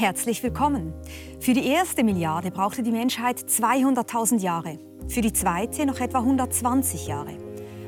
[0.00, 0.94] Herzlich willkommen.
[1.40, 7.06] Für die erste Milliarde brauchte die Menschheit 200.000 Jahre, für die zweite noch etwa 120
[7.06, 7.36] Jahre.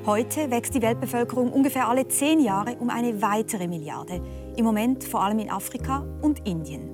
[0.04, 4.20] Heute wächst die Weltbevölkerung ungefähr alle zehn Jahre um eine weitere Milliarde,
[4.58, 6.90] im Moment vor allem in Afrika und Indien.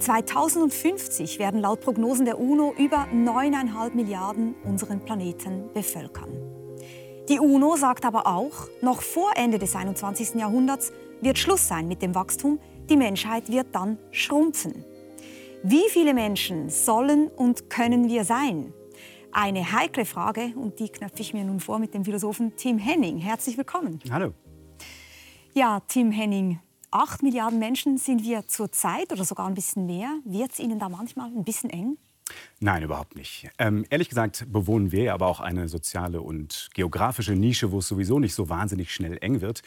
[0.00, 6.28] 2050 werden laut Prognosen der UNO über 9,5 Milliarden unseren Planeten bevölkern.
[7.30, 10.34] Die UNO sagt aber auch, noch vor Ende des 21.
[10.34, 10.92] Jahrhunderts
[11.22, 14.84] wird Schluss sein mit dem Wachstum, die Menschheit wird dann schrumpfen.
[15.62, 18.72] Wie viele Menschen sollen und können wir sein?
[19.32, 23.18] Eine heikle Frage und die knöpfe ich mir nun vor mit dem Philosophen Tim Henning.
[23.18, 23.98] Herzlich willkommen.
[24.10, 24.32] Hallo.
[25.52, 26.60] Ja, Tim Henning,
[26.90, 30.18] acht Milliarden Menschen sind wir zurzeit oder sogar ein bisschen mehr.
[30.24, 31.98] Wird es Ihnen da manchmal ein bisschen eng?
[32.60, 33.48] Nein, überhaupt nicht.
[33.58, 38.18] Ähm, ehrlich gesagt bewohnen wir aber auch eine soziale und geografische Nische, wo es sowieso
[38.18, 39.62] nicht so wahnsinnig schnell eng wird.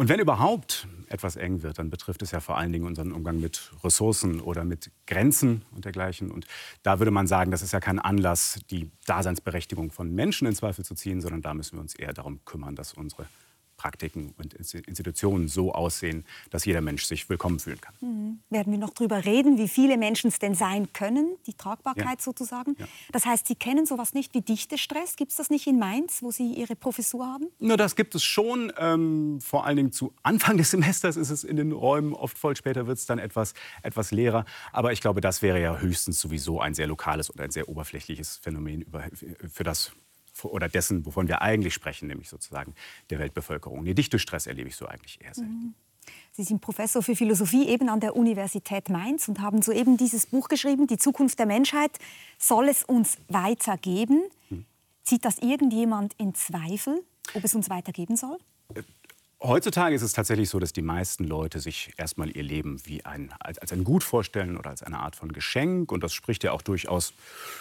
[0.00, 3.38] Und wenn überhaupt etwas eng wird, dann betrifft es ja vor allen Dingen unseren Umgang
[3.38, 6.30] mit Ressourcen oder mit Grenzen und dergleichen.
[6.30, 6.46] Und
[6.82, 10.86] da würde man sagen, das ist ja kein Anlass, die Daseinsberechtigung von Menschen in Zweifel
[10.86, 13.26] zu ziehen, sondern da müssen wir uns eher darum kümmern, dass unsere
[13.80, 17.94] Praktiken und Institutionen so aussehen, dass jeder Mensch sich willkommen fühlen kann.
[18.00, 18.40] Mhm.
[18.50, 22.20] Werden wir noch darüber reden, wie viele Menschen es denn sein können, die Tragbarkeit ja.
[22.20, 22.76] sozusagen.
[22.78, 22.86] Ja.
[23.10, 25.16] Das heißt, Sie kennen sowas nicht wie Dichtestress.
[25.16, 27.46] Gibt es das nicht in Mainz, wo Sie Ihre Professur haben?
[27.58, 28.70] Na, das gibt es schon.
[28.76, 32.56] Ähm, vor allen Dingen zu Anfang des Semesters ist es in den Räumen oft voll.
[32.56, 34.44] Später wird es dann etwas, etwas leerer.
[34.72, 38.36] Aber ich glaube, das wäre ja höchstens sowieso ein sehr lokales oder ein sehr oberflächliches
[38.36, 38.84] Phänomen,
[39.50, 39.92] für das
[40.48, 42.74] oder dessen, wovon wir eigentlich sprechen, nämlich sozusagen
[43.10, 43.82] der Weltbevölkerung.
[43.82, 45.52] Nee, Stress erlebe ich so eigentlich eher selten.
[45.52, 45.74] Mhm.
[46.32, 50.48] Sie sind Professor für Philosophie eben an der Universität Mainz und haben soeben dieses Buch
[50.48, 51.98] geschrieben, Die Zukunft der Menschheit.
[52.38, 54.22] Soll es uns weitergeben?
[54.48, 54.64] Hm.
[55.02, 57.02] Zieht das irgendjemand in Zweifel,
[57.34, 58.38] ob es uns weitergeben soll?
[59.42, 63.32] Heutzutage ist es tatsächlich so, dass die meisten Leute sich erstmal ihr Leben wie ein,
[63.40, 65.90] als, als ein Gut vorstellen oder als eine Art von Geschenk.
[65.92, 67.14] Und das spricht ja auch durchaus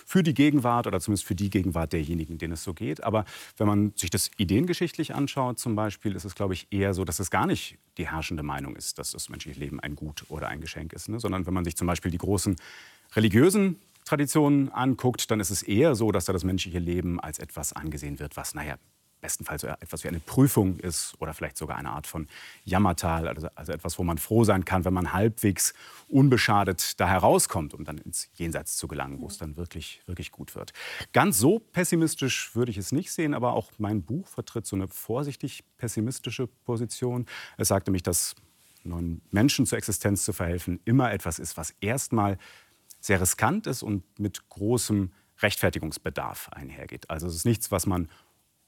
[0.05, 3.01] für die Gegenwart oder zumindest für die Gegenwart derjenigen, denen es so geht.
[3.05, 3.23] Aber
[3.55, 7.19] wenn man sich das ideengeschichtlich anschaut, zum Beispiel, ist es, glaube ich, eher so, dass
[7.19, 10.59] es gar nicht die herrschende Meinung ist, dass das menschliche Leben ein Gut oder ein
[10.59, 11.07] Geschenk ist.
[11.07, 11.21] Ne?
[11.21, 12.57] Sondern wenn man sich zum Beispiel die großen
[13.15, 17.71] religiösen Traditionen anguckt, dann ist es eher so, dass da das menschliche Leben als etwas
[17.71, 18.75] angesehen wird, was, naja,
[19.21, 22.27] bestenfalls etwas wie eine Prüfung ist oder vielleicht sogar eine Art von
[22.63, 25.73] Jammertal, also, also etwas, wo man froh sein kann, wenn man halbwegs
[26.07, 30.55] unbeschadet da herauskommt, um dann ins Jenseits zu gelangen, wo es dann wirklich, wirklich gut
[30.55, 30.73] wird.
[31.13, 34.87] Ganz so pessimistisch würde ich es nicht sehen, aber auch mein Buch vertritt so eine
[34.87, 37.25] vorsichtig pessimistische Position.
[37.57, 38.35] Es sagte mich, dass
[38.83, 42.37] neuen Menschen zur Existenz zu verhelfen immer etwas ist, was erstmal
[43.01, 47.09] sehr riskant ist und mit großem Rechtfertigungsbedarf einhergeht.
[47.09, 48.09] Also es ist nichts, was man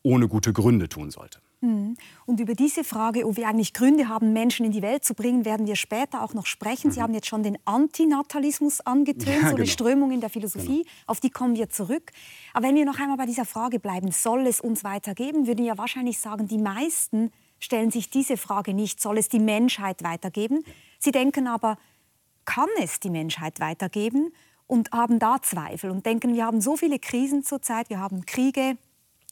[0.03, 1.39] ohne gute Gründe tun sollte.
[1.61, 1.95] Mhm.
[2.25, 5.45] Und über diese Frage, ob wir eigentlich Gründe haben, Menschen in die Welt zu bringen,
[5.45, 6.87] werden wir später auch noch sprechen.
[6.87, 6.91] Mhm.
[6.91, 9.67] Sie haben jetzt schon den Antinatalismus angetönt, ja, so eine genau.
[9.67, 10.83] Strömung in der Philosophie.
[10.83, 10.89] Genau.
[11.05, 12.11] Auf die kommen wir zurück.
[12.53, 15.77] Aber wenn wir noch einmal bei dieser Frage bleiben, soll es uns weitergeben, würden wir
[15.77, 20.63] wahrscheinlich sagen, die meisten stellen sich diese Frage nicht, soll es die Menschheit weitergeben?
[20.97, 21.77] Sie denken aber,
[22.45, 24.33] kann es die Menschheit weitergeben?
[24.65, 28.77] Und haben da Zweifel und denken, wir haben so viele Krisen zurzeit, wir haben Kriege,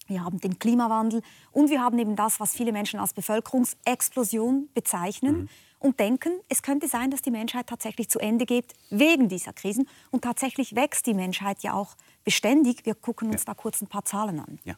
[0.10, 1.22] wir haben den Klimawandel
[1.52, 5.50] und wir haben eben das, was viele Menschen als Bevölkerungsexplosion bezeichnen mhm.
[5.80, 9.88] und denken, es könnte sein, dass die Menschheit tatsächlich zu Ende geht wegen dieser Krisen.
[10.12, 12.86] Und tatsächlich wächst die Menschheit ja auch beständig.
[12.86, 13.46] Wir gucken uns ja.
[13.48, 14.60] da kurz ein paar Zahlen an.
[14.64, 14.76] Ja.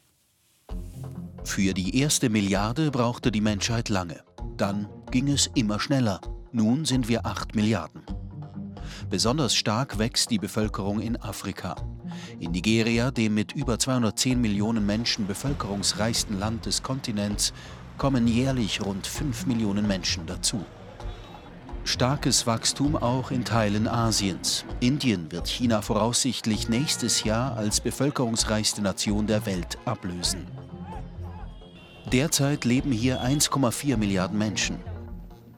[1.43, 4.23] Für die erste Milliarde brauchte die Menschheit lange.
[4.57, 6.21] Dann ging es immer schneller.
[6.51, 8.03] Nun sind wir 8 Milliarden.
[9.09, 11.75] Besonders stark wächst die Bevölkerung in Afrika.
[12.39, 17.53] In Nigeria, dem mit über 210 Millionen Menschen bevölkerungsreichsten Land des Kontinents,
[17.97, 20.65] kommen jährlich rund 5 Millionen Menschen dazu.
[21.83, 24.65] Starkes Wachstum auch in Teilen Asiens.
[24.79, 30.47] Indien wird China voraussichtlich nächstes Jahr als bevölkerungsreichste Nation der Welt ablösen.
[32.11, 34.77] Derzeit leben hier 1,4 Milliarden Menschen.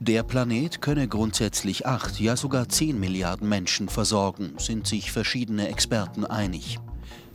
[0.06, 6.26] Der Planet könne grundsätzlich acht, ja sogar zehn Milliarden Menschen versorgen, sind sich verschiedene Experten
[6.26, 6.78] einig.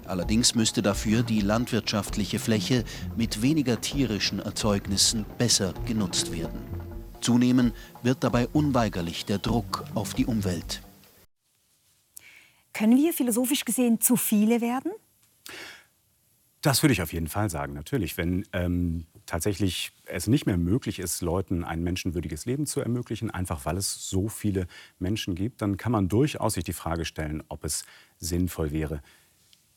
[0.04, 2.84] Allerdings müsste dafür die landwirtschaftliche Fläche
[3.16, 6.60] mit weniger tierischen Erzeugnissen besser genutzt werden.
[7.22, 7.72] Zunehmen
[8.02, 10.82] wird dabei unweigerlich der Druck auf die Umwelt.
[12.74, 14.92] Können wir philosophisch gesehen zu viele werden?
[16.60, 18.18] Das würde ich auf jeden Fall sagen, natürlich.
[18.18, 23.66] Wenn ähm, tatsächlich es nicht mehr möglich ist, Leuten ein menschenwürdiges Leben zu ermöglichen, einfach
[23.66, 24.66] weil es so viele
[24.98, 27.84] Menschen gibt, dann kann man durchaus sich die Frage stellen, ob es
[28.16, 29.02] sinnvoll wäre,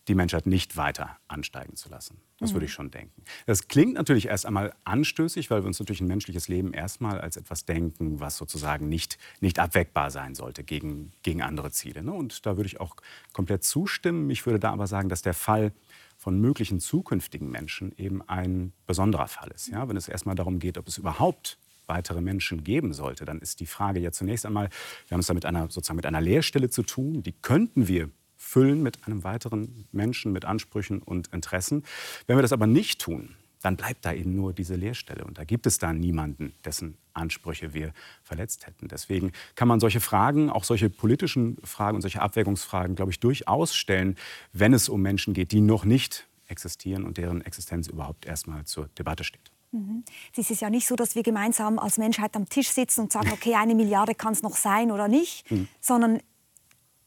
[0.08, 2.22] die Menschheit nicht weiter ansteigen zu lassen.
[2.40, 2.56] Das mhm.
[2.56, 3.24] würde ich schon denken.
[3.46, 7.36] Das klingt natürlich erst einmal anstößig, weil wir uns natürlich ein menschliches Leben erstmal als
[7.36, 12.04] etwas denken, was sozusagen nicht, nicht abweckbar sein sollte gegen, gegen andere Ziele.
[12.04, 12.14] Ne?
[12.14, 12.96] Und da würde ich auch
[13.34, 14.30] komplett zustimmen.
[14.30, 15.74] Ich würde da aber sagen, dass der Fall
[16.22, 19.70] von möglichen zukünftigen Menschen eben ein besonderer Fall ist.
[19.70, 19.90] Ja?
[19.90, 21.58] Wenn es erstmal darum geht, ob es überhaupt
[21.88, 24.70] weitere Menschen geben sollte, dann ist die Frage ja zunächst einmal,
[25.08, 28.12] wir haben es da mit einer, sozusagen mit einer Leerstelle zu tun, die könnten wir
[28.38, 31.84] füllen mit einem weiteren Menschen mit Ansprüchen und Interessen.
[32.28, 35.24] Wenn wir das aber nicht tun, dann bleibt da eben nur diese Leerstelle.
[35.24, 37.94] Und da gibt es da niemanden, dessen Ansprüche wir
[38.24, 38.88] verletzt hätten.
[38.88, 43.76] Deswegen kann man solche Fragen, auch solche politischen Fragen und solche Abwägungsfragen, glaube ich, durchaus
[43.76, 44.18] stellen,
[44.54, 48.88] wenn es um Menschen geht, die noch nicht existieren und deren Existenz überhaupt erstmal zur
[48.98, 49.52] Debatte steht.
[49.72, 50.04] Mhm.
[50.36, 53.30] Es ist ja nicht so, dass wir gemeinsam als Menschheit am Tisch sitzen und sagen,
[53.34, 55.68] okay, eine Milliarde kann es noch sein oder nicht, mhm.
[55.80, 56.20] sondern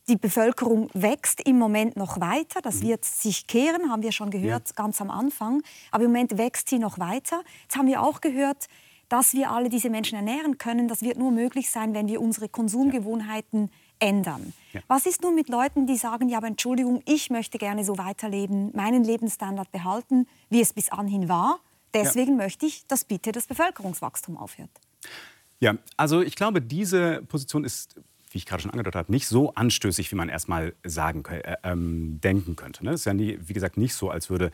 [0.09, 2.61] die Bevölkerung wächst im Moment noch weiter.
[2.61, 2.89] Das mhm.
[2.89, 4.75] wird sich kehren, haben wir schon gehört, ja.
[4.75, 5.63] ganz am Anfang.
[5.91, 7.43] Aber im Moment wächst sie noch weiter.
[7.63, 8.67] Jetzt haben wir auch gehört,
[9.09, 10.89] dass wir alle diese Menschen ernähren können.
[10.89, 13.71] Das wird nur möglich sein, wenn wir unsere Konsumgewohnheiten
[14.01, 14.09] ja.
[14.09, 14.53] ändern.
[14.73, 14.81] Ja.
[14.89, 18.73] Was ist nun mit Leuten, die sagen, ja, aber Entschuldigung, ich möchte gerne so weiterleben,
[18.75, 21.61] meinen Lebensstandard behalten, wie es bis anhin war.
[21.95, 24.71] Deswegen möchte ich, dass bitte das Bevölkerungswachstum aufhört.
[25.61, 28.01] Ja, also ich glaube, diese Position ist
[28.35, 32.21] wie ich gerade schon angedeutet habe, nicht so anstößig, wie man erstmal sagen, äh, ähm,
[32.21, 32.85] denken könnte.
[32.85, 32.91] Ne?
[32.91, 34.51] Es ist ja, nie, wie gesagt, nicht so, als würde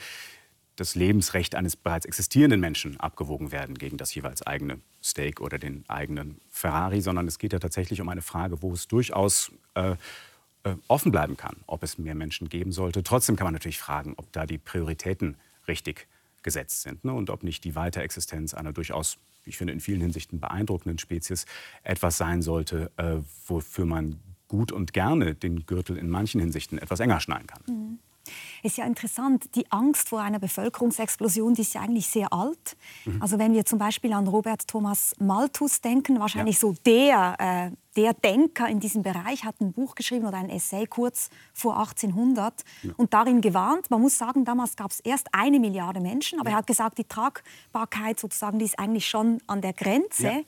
[0.77, 5.85] das Lebensrecht eines bereits existierenden Menschen abgewogen werden gegen das jeweils eigene Steak oder den
[5.89, 9.97] eigenen Ferrari, sondern es geht ja tatsächlich um eine Frage, wo es durchaus äh,
[10.65, 13.03] äh, offen bleiben kann, ob es mehr Menschen geben sollte.
[13.03, 15.37] Trotzdem kann man natürlich fragen, ob da die Prioritäten
[15.67, 16.07] richtig
[16.43, 17.13] gesetzt sind ne?
[17.13, 21.47] und ob nicht die Weiterexistenz einer durchaus ich finde, in vielen Hinsichten beeindruckenden Spezies
[21.83, 27.01] etwas sein sollte, äh, wofür man gut und gerne den Gürtel in manchen Hinsichten etwas
[27.01, 27.63] enger schneiden kann.
[27.69, 27.99] Mhm.
[28.63, 32.77] Ist ja interessant, die Angst vor einer Bevölkerungsexplosion, die ist ja eigentlich sehr alt.
[33.05, 33.23] Mhm.
[33.23, 36.61] Also wenn wir zum Beispiel an Robert Thomas Malthus denken, wahrscheinlich ja.
[36.61, 40.87] so der, äh, der Denker in diesem Bereich, hat ein Buch geschrieben oder ein Essay
[40.87, 42.93] kurz vor 1800 ja.
[42.97, 43.91] und darin gewarnt.
[43.91, 46.57] Man muss sagen, damals gab es erst eine Milliarde Menschen, aber ja.
[46.57, 50.45] er hat gesagt, die Tragbarkeit sozusagen, die ist eigentlich schon an der Grenze.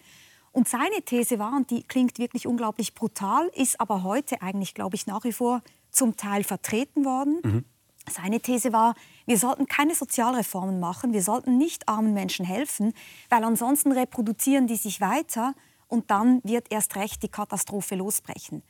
[0.52, 4.96] Und seine These war, und die klingt wirklich unglaublich brutal, ist aber heute eigentlich, glaube
[4.96, 7.38] ich, nach wie vor zum Teil vertreten worden.
[7.44, 7.64] Mhm.
[8.10, 8.94] Seine These war,
[9.26, 12.94] wir sollten keine Sozialreformen machen, wir sollten nicht armen Menschen helfen,
[13.30, 15.54] weil ansonsten reproduzieren die sich weiter
[15.86, 18.62] und dann wird erst recht die Katastrophe losbrechen.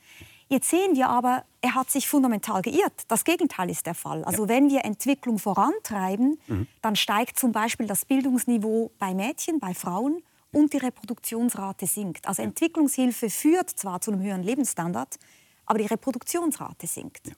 [0.48, 3.04] Jetzt sehen wir aber, er hat sich fundamental geirrt.
[3.08, 4.22] Das Gegenteil ist der Fall.
[4.24, 4.48] Also ja.
[4.50, 6.66] wenn wir Entwicklung vorantreiben, mhm.
[6.82, 10.22] dann steigt zum Beispiel das Bildungsniveau bei Mädchen, bei Frauen
[10.52, 12.28] und die Reproduktionsrate sinkt.
[12.28, 15.18] Also Entwicklungshilfe führt zwar zu einem höheren Lebensstandard,
[15.66, 17.28] aber die Reproduktionsrate sinkt.
[17.28, 17.34] Ja.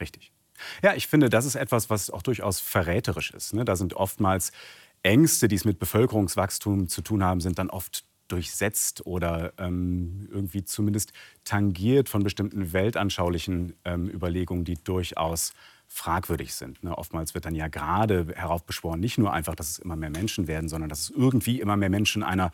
[0.00, 0.32] Richtig.
[0.82, 3.54] Ja, ich finde, das ist etwas, was auch durchaus verräterisch ist.
[3.54, 3.64] Ne?
[3.64, 4.52] Da sind oftmals
[5.02, 10.64] Ängste, die es mit Bevölkerungswachstum zu tun haben, sind dann oft durchsetzt oder ähm, irgendwie
[10.64, 11.12] zumindest
[11.44, 15.52] tangiert von bestimmten weltanschaulichen ähm, Überlegungen, die durchaus
[15.86, 16.82] fragwürdig sind.
[16.84, 16.96] Ne?
[16.96, 20.68] Oftmals wird dann ja gerade heraufbeschworen, nicht nur einfach, dass es immer mehr Menschen werden,
[20.68, 22.52] sondern dass es irgendwie immer mehr Menschen einer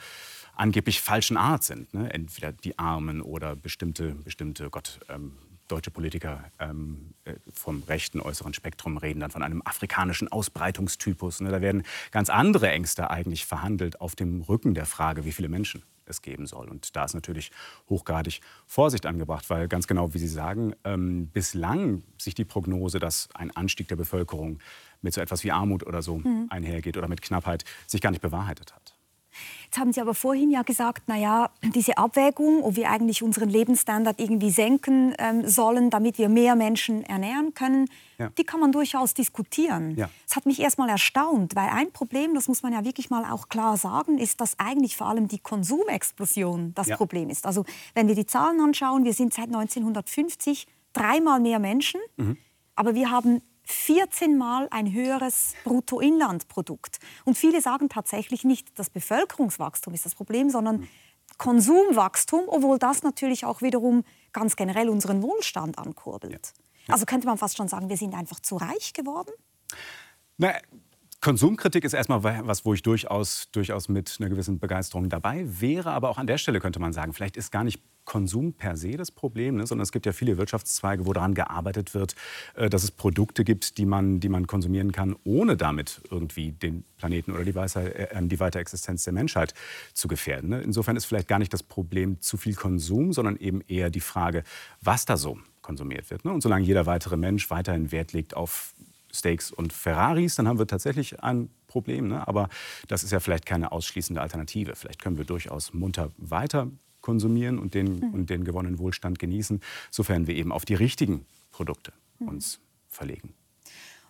[0.57, 1.93] angeblich falschen Art sind.
[1.95, 2.13] Ne?
[2.13, 5.33] Entweder die Armen oder bestimmte, bestimmte Gott, ähm,
[5.69, 11.41] deutsche Politiker ähm, äh, vom rechten äußeren Spektrum reden dann von einem afrikanischen Ausbreitungstypus.
[11.41, 11.51] Ne?
[11.51, 15.83] Da werden ganz andere Ängste eigentlich verhandelt auf dem Rücken der Frage, wie viele Menschen
[16.07, 16.69] es geben soll.
[16.69, 17.51] Und da ist natürlich
[17.89, 23.29] hochgradig Vorsicht angebracht, weil ganz genau, wie Sie sagen, ähm, bislang sich die Prognose, dass
[23.35, 24.59] ein Anstieg der Bevölkerung
[25.01, 26.47] mit so etwas wie Armut oder so mhm.
[26.51, 28.94] einhergeht oder mit Knappheit, sich gar nicht bewahrheitet hat.
[29.65, 33.49] Jetzt haben Sie aber vorhin ja gesagt, na ja, diese Abwägung, ob wir eigentlich unseren
[33.49, 37.87] Lebensstandard irgendwie senken ähm, sollen, damit wir mehr Menschen ernähren können,
[38.19, 38.31] ja.
[38.39, 39.97] die kann man durchaus diskutieren.
[39.97, 40.09] Ja.
[40.27, 43.31] Das hat mich erst mal erstaunt, weil ein Problem, das muss man ja wirklich mal
[43.31, 46.97] auch klar sagen, ist, dass eigentlich vor allem die Konsumexplosion das ja.
[46.97, 47.47] Problem ist.
[47.47, 47.65] Also
[47.95, 52.37] wenn wir die Zahlen anschauen, wir sind seit 1950 dreimal mehr Menschen, mhm.
[52.77, 56.99] aber wir haben 14 Mal ein höheres Bruttoinlandprodukt.
[57.25, 60.89] Und viele sagen tatsächlich nicht, das Bevölkerungswachstum ist das Problem, sondern
[61.39, 66.53] Konsumwachstum, obwohl das natürlich auch wiederum ganz generell unseren Wohlstand ankurbelt.
[66.57, 66.65] Ja.
[66.87, 66.95] Ja.
[66.95, 69.31] Also könnte man fast schon sagen, wir sind einfach zu reich geworden?
[70.37, 70.53] Na,
[71.25, 75.93] Konsumkritik ist erstmal was, wo ich durchaus, durchaus mit einer gewissen Begeisterung dabei wäre.
[75.93, 78.99] Aber auch an der Stelle könnte man sagen, vielleicht ist gar nicht Konsum per se
[78.99, 82.15] das Problem, ne, sondern es gibt ja viele Wirtschaftszweige, wo daran gearbeitet wird,
[82.57, 86.85] äh, dass es Produkte gibt, die man, die man konsumieren kann, ohne damit irgendwie den
[86.99, 89.55] Planeten oder die, Weise, äh, die Weiterexistenz der Menschheit
[89.95, 90.51] zu gefährden.
[90.51, 90.61] Ne?
[90.61, 94.45] Insofern ist vielleicht gar nicht das Problem zu viel Konsum, sondern eben eher die Frage,
[94.83, 96.27] was da so konsumiert wird.
[96.27, 96.33] Ne?
[96.33, 98.75] Und solange jeder weitere Mensch weiterhin Wert legt auf
[99.15, 102.09] Steaks und Ferraris, dann haben wir tatsächlich ein Problem.
[102.09, 102.27] Ne?
[102.27, 102.49] Aber
[102.89, 104.75] das ist ja vielleicht keine ausschließende Alternative.
[104.77, 108.15] Vielleicht können wir durchaus munter weiter konsumieren und den, mhm.
[108.15, 112.29] und den gewonnenen Wohlstand genießen, sofern wir eben auf die richtigen Produkte mhm.
[112.29, 113.35] uns verlegen.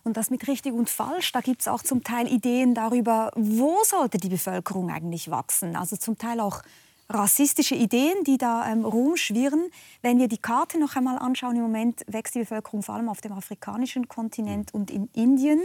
[0.03, 3.83] Und das mit richtig und falsch, da gibt es auch zum Teil Ideen darüber, wo
[3.83, 5.75] sollte die Bevölkerung eigentlich wachsen.
[5.75, 6.61] Also zum Teil auch
[7.09, 9.69] rassistische Ideen, die da ähm, rumschwirren.
[10.01, 13.21] Wenn wir die Karte noch einmal anschauen, im Moment wächst die Bevölkerung vor allem auf
[13.21, 15.61] dem afrikanischen Kontinent und in Indien.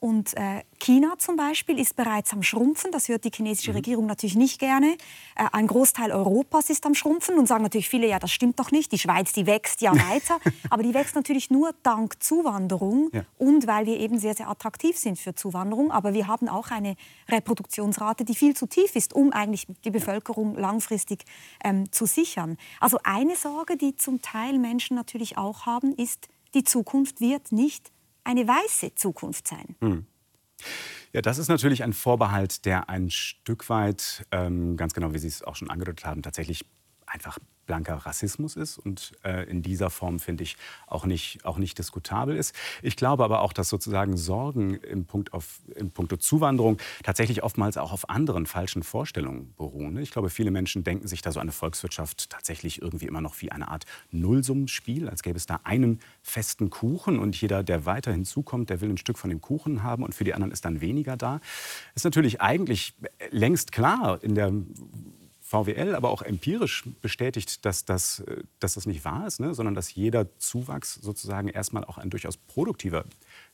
[0.00, 2.90] Und äh, China zum Beispiel ist bereits am Schrumpfen.
[2.90, 3.76] Das hört die chinesische mhm.
[3.76, 4.96] Regierung natürlich nicht gerne.
[5.36, 8.70] Äh, ein Großteil Europas ist am Schrumpfen und sagen natürlich viele, ja, das stimmt doch
[8.70, 8.90] nicht.
[8.92, 10.40] Die Schweiz, die wächst ja weiter.
[10.70, 13.24] Aber die wächst natürlich nur dank Zuwanderung ja.
[13.36, 15.90] und weil wir eben sehr, sehr attraktiv sind für Zuwanderung.
[15.90, 16.96] Aber wir haben auch eine
[17.28, 21.24] Reproduktionsrate, die viel zu tief ist, um eigentlich die Bevölkerung langfristig
[21.62, 22.56] ähm, zu sichern.
[22.80, 27.92] Also eine Sorge, die zum Teil Menschen natürlich auch haben, ist, die Zukunft wird nicht
[28.30, 29.76] eine weiße Zukunft sein.
[29.80, 30.06] Hm.
[31.12, 35.26] Ja, das ist natürlich ein Vorbehalt, der ein Stück weit, ähm, ganz genau wie Sie
[35.26, 36.64] es auch schon angedeutet haben, tatsächlich
[37.06, 37.38] einfach
[37.70, 40.56] blanker Rassismus ist und äh, in dieser Form, finde ich,
[40.88, 42.52] auch nicht, auch nicht diskutabel ist.
[42.82, 47.76] Ich glaube aber auch, dass sozusagen Sorgen im Punkt auf, in puncto Zuwanderung tatsächlich oftmals
[47.76, 49.98] auch auf anderen falschen Vorstellungen beruhen.
[49.98, 53.52] Ich glaube, viele Menschen denken sich da so eine Volkswirtschaft tatsächlich irgendwie immer noch wie
[53.52, 58.68] eine Art Nullsummenspiel, als gäbe es da einen festen Kuchen und jeder, der weiter hinzukommt,
[58.68, 61.16] der will ein Stück von dem Kuchen haben und für die anderen ist dann weniger
[61.16, 61.40] da.
[61.94, 62.94] Ist natürlich eigentlich
[63.30, 64.52] längst klar in der
[65.50, 69.52] VWL, aber auch empirisch bestätigt, dass das, äh, dass das nicht wahr ist, ne?
[69.52, 73.04] sondern dass jeder Zuwachs sozusagen erstmal auch ein durchaus produktiver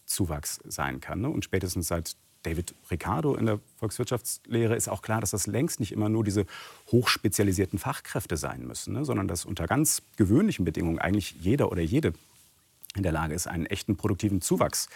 [0.04, 1.22] Zuwachs sein kann.
[1.22, 1.30] Ne?
[1.30, 5.90] Und spätestens seit David Ricardo in der Volkswirtschaftslehre ist auch klar, dass das längst nicht
[5.90, 6.44] immer nur diese
[6.92, 9.06] hochspezialisierten Fachkräfte sein müssen, ne?
[9.06, 12.12] sondern dass unter ganz gewöhnlichen Bedingungen eigentlich jeder oder jede
[12.94, 14.90] in der Lage ist, einen echten produktiven Zuwachs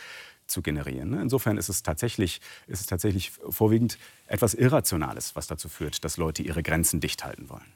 [0.50, 1.10] zu generieren.
[1.10, 1.22] Ne?
[1.22, 6.42] Insofern ist es, tatsächlich, ist es tatsächlich vorwiegend etwas Irrationales, was dazu führt, dass Leute
[6.42, 7.72] ihre Grenzen dicht halten wollen.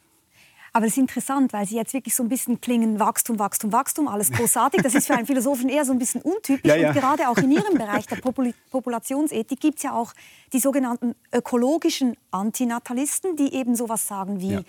[0.77, 4.09] Aber es ist interessant, weil Sie jetzt wirklich so ein bisschen klingen, Wachstum, Wachstum, Wachstum,
[4.09, 4.83] alles großartig.
[4.83, 6.69] Das ist für einen Philosophen eher so ein bisschen untypisch.
[6.69, 6.89] Ja, ja.
[6.89, 10.13] Und gerade auch in Ihrem Bereich der Popul Populationsethik gibt es ja auch
[10.53, 14.63] die sogenannten ökologischen Antinatalisten, die eben sowas sagen wie, ja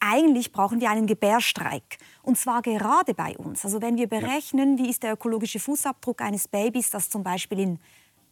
[0.00, 1.98] eigentlich brauchen wir einen Gebärstreik.
[2.22, 3.64] Und zwar gerade bei uns.
[3.64, 7.78] Also wenn wir berechnen, wie ist der ökologische Fußabdruck eines Babys, das zum Beispiel in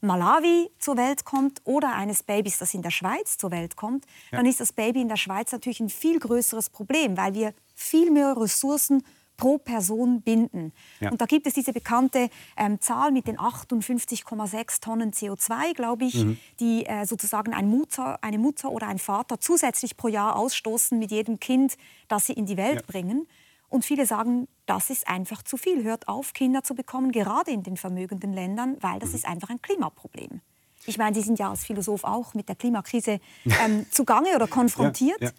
[0.00, 4.38] Malawi zur Welt kommt oder eines Babys, das in der Schweiz zur Welt kommt, ja.
[4.38, 8.11] dann ist das Baby in der Schweiz natürlich ein viel größeres Problem, weil wir viel
[8.11, 9.02] mehr Ressourcen
[9.37, 10.73] pro Person binden.
[11.00, 11.11] Ja.
[11.11, 16.25] Und da gibt es diese bekannte ähm, Zahl mit den 58,6 Tonnen CO2, glaube ich,
[16.25, 16.38] mhm.
[16.61, 21.11] die äh, sozusagen ein Mutter, eine Mutter oder ein Vater zusätzlich pro Jahr ausstoßen mit
[21.11, 21.76] jedem Kind,
[22.09, 22.87] das sie in die Welt ja.
[22.87, 23.26] bringen.
[23.69, 25.83] Und viele sagen, das ist einfach zu viel.
[25.83, 29.14] Hört auf, Kinder zu bekommen, gerade in den vermögenden Ländern, weil das mhm.
[29.16, 30.40] ist einfach ein Klimaproblem.
[30.87, 35.21] Ich meine, Sie sind ja als Philosoph auch mit der Klimakrise ähm, zugange oder konfrontiert.
[35.21, 35.31] Ja.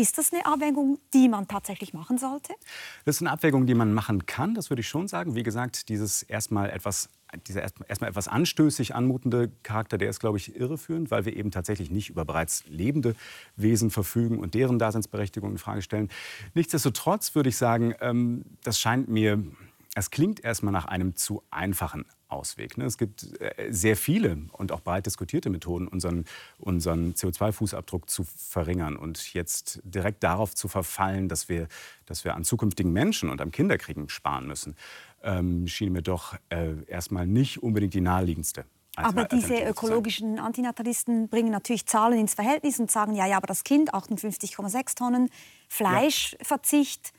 [0.00, 2.54] Ist das eine Abwägung, die man tatsächlich machen sollte?
[3.04, 5.34] Das ist eine Abwägung, die man machen kann, das würde ich schon sagen.
[5.34, 7.10] Wie gesagt, dieses erstmal etwas
[7.46, 11.90] dieser erstmal etwas anstößig anmutende Charakter, der ist, glaube ich, irreführend, weil wir eben tatsächlich
[11.90, 13.14] nicht über bereits lebende
[13.56, 16.08] Wesen verfügen und deren Daseinsberechtigung in Frage stellen.
[16.54, 19.44] Nichtsdestotrotz würde ich sagen, ähm, das scheint mir,
[19.94, 22.78] es klingt erstmal nach einem zu einfachen Ausweg.
[22.78, 22.84] Ne?
[22.84, 26.24] Es gibt äh, sehr viele und auch breit diskutierte Methoden, unseren,
[26.58, 28.96] unseren CO2-Fußabdruck zu verringern.
[28.96, 31.68] Und jetzt direkt darauf zu verfallen, dass wir,
[32.06, 34.76] dass wir an zukünftigen Menschen und am Kinderkriegen sparen müssen,
[35.22, 38.64] ähm, schien mir doch äh, erstmal nicht unbedingt die naheliegendste
[38.96, 43.64] aber diese ökologischen Antinatalisten bringen natürlich Zahlen ins Verhältnis und sagen, ja, ja, aber das
[43.64, 45.30] Kind 58,6 Tonnen,
[45.68, 47.12] Fleischverzicht, ja.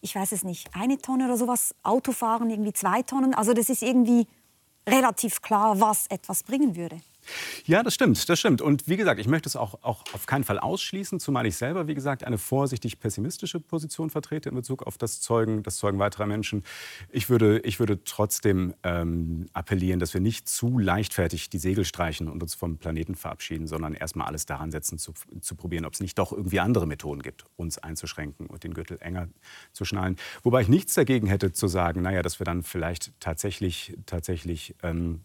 [0.00, 3.34] ich weiß es nicht, eine Tonne oder sowas, Autofahren irgendwie zwei Tonnen.
[3.34, 4.26] Also das ist irgendwie
[4.86, 7.00] relativ klar, was etwas bringen würde.
[7.66, 8.60] Ja, das stimmt, das stimmt.
[8.60, 11.86] Und wie gesagt, ich möchte es auch, auch auf keinen Fall ausschließen, zumal ich selber,
[11.86, 16.26] wie gesagt, eine vorsichtig pessimistische Position vertrete in Bezug auf das Zeugen, das Zeugen weiterer
[16.26, 16.64] Menschen.
[17.10, 22.28] Ich würde, ich würde trotzdem ähm, appellieren, dass wir nicht zu leichtfertig die Segel streichen
[22.28, 26.00] und uns vom Planeten verabschieden, sondern erstmal alles daran setzen, zu, zu probieren, ob es
[26.00, 29.28] nicht doch irgendwie andere Methoden gibt, uns einzuschränken und den Gürtel enger
[29.72, 30.16] zu schnallen.
[30.42, 35.20] Wobei ich nichts dagegen hätte zu sagen, naja, dass wir dann vielleicht tatsächlich, tatsächlich ähm,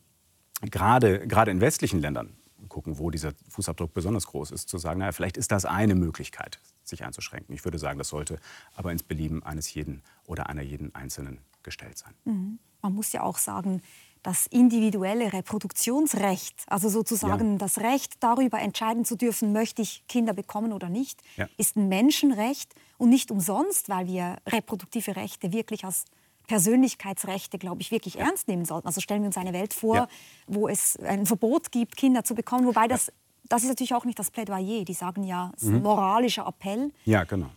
[0.61, 2.35] gerade, gerade in westlichen Ländern
[2.69, 6.59] gucken, wo dieser Fußabdruck besonders groß ist, zu sagen, naja, vielleicht ist das eine Möglichkeit,
[6.83, 7.55] sich einzuschränken.
[7.55, 8.39] Ich würde sagen, das sollte
[8.75, 12.13] aber ins Belieben eines jeden oder einer jeden Einzelnen gestellt sein.
[12.25, 12.59] Mhm.
[12.81, 13.81] Man muss ja auch sagen,
[14.23, 17.57] das individuelle Reproduktionsrecht, also sozusagen ja.
[17.59, 21.47] das Recht darüber entscheiden zu dürfen, möchte ich Kinder bekommen oder nicht, ja.
[21.57, 26.05] ist ein Menschenrecht und nicht umsonst, weil wir reproduktive Rechte wirklich als
[26.47, 28.25] Persönlichkeitsrechte, glaube ich, wirklich ja.
[28.25, 28.87] ernst nehmen sollten.
[28.87, 30.07] Also stellen wir uns eine Welt vor,
[30.47, 33.11] wo es ein Verbot gibt, Kinder zu bekommen, wobei das,
[33.49, 34.83] das ist natürlich auch nicht das Plädoyer.
[34.83, 35.83] Die sagen ja, es ist ein mhm.
[35.83, 36.91] moralischer Appell.
[37.05, 37.49] Ja, genau.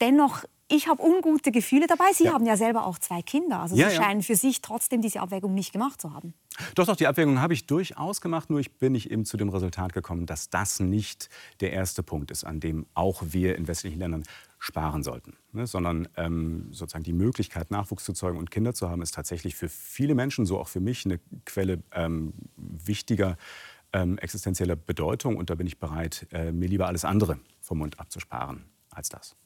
[0.00, 2.12] Dennoch ich habe ungute Gefühle dabei.
[2.14, 2.32] Sie ja.
[2.32, 3.60] haben ja selber auch zwei Kinder.
[3.60, 6.34] Also ja, Sie scheinen für sich trotzdem diese Abwägung nicht gemacht zu haben.
[6.74, 8.48] Doch, doch, die Abwägung habe ich durchaus gemacht.
[8.48, 11.28] Nur ich bin ich eben zu dem Resultat gekommen, dass das nicht
[11.60, 14.24] der erste Punkt ist, an dem auch wir in westlichen Ländern
[14.64, 15.36] sparen sollten.
[15.52, 15.66] Ne?
[15.66, 19.68] Sondern ähm, sozusagen die Möglichkeit, Nachwuchs zu zeugen und Kinder zu haben, ist tatsächlich für
[19.68, 23.36] viele Menschen, so auch für mich, eine Quelle ähm, wichtiger
[23.92, 25.36] ähm, existenzieller Bedeutung.
[25.36, 29.36] Und da bin ich bereit, äh, mir lieber alles andere vom Mund abzusparen als das.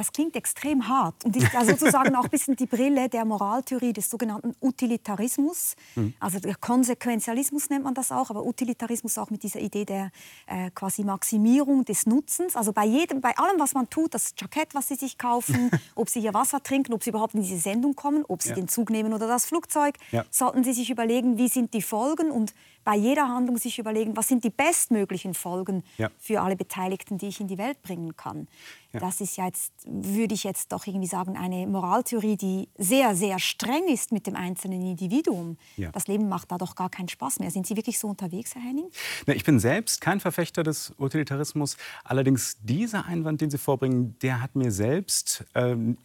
[0.00, 3.92] Das klingt extrem hart und ist ja sozusagen auch ein bisschen die Brille der Moraltheorie
[3.92, 5.76] des sogenannten Utilitarismus.
[5.94, 6.14] Mhm.
[6.18, 10.10] Also der Konsequenzialismus nennt man das auch, aber Utilitarismus auch mit dieser Idee der
[10.46, 12.56] äh, quasi Maximierung des Nutzens.
[12.56, 16.08] Also bei jedem, bei allem, was man tut, das Jackett, was Sie sich kaufen, ob
[16.08, 18.54] Sie hier Wasser trinken, ob Sie überhaupt in diese Sendung kommen, ob Sie ja.
[18.54, 20.24] den Zug nehmen oder das Flugzeug, ja.
[20.30, 22.54] sollten Sie sich überlegen, wie sind die Folgen und
[22.84, 26.10] bei jeder Handlung sich überlegen, was sind die bestmöglichen Folgen ja.
[26.18, 28.48] für alle Beteiligten, die ich in die Welt bringen kann.
[28.92, 29.00] Ja.
[29.00, 33.38] Das ist ja jetzt, würde ich jetzt doch irgendwie sagen, eine Moraltheorie, die sehr, sehr
[33.38, 35.56] streng ist mit dem einzelnen Individuum.
[35.76, 35.92] Ja.
[35.92, 37.50] Das Leben macht da doch gar keinen Spaß mehr.
[37.50, 38.90] Sind Sie wirklich so unterwegs, Herr Henning?
[39.26, 41.76] Na, ich bin selbst kein Verfechter des Utilitarismus.
[42.02, 45.98] Allerdings dieser Einwand, den Sie vorbringen, der hat mir selbst ähm,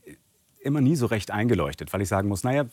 [0.59, 2.65] immer nie so recht eingeleuchtet, weil ich sagen muss, naja,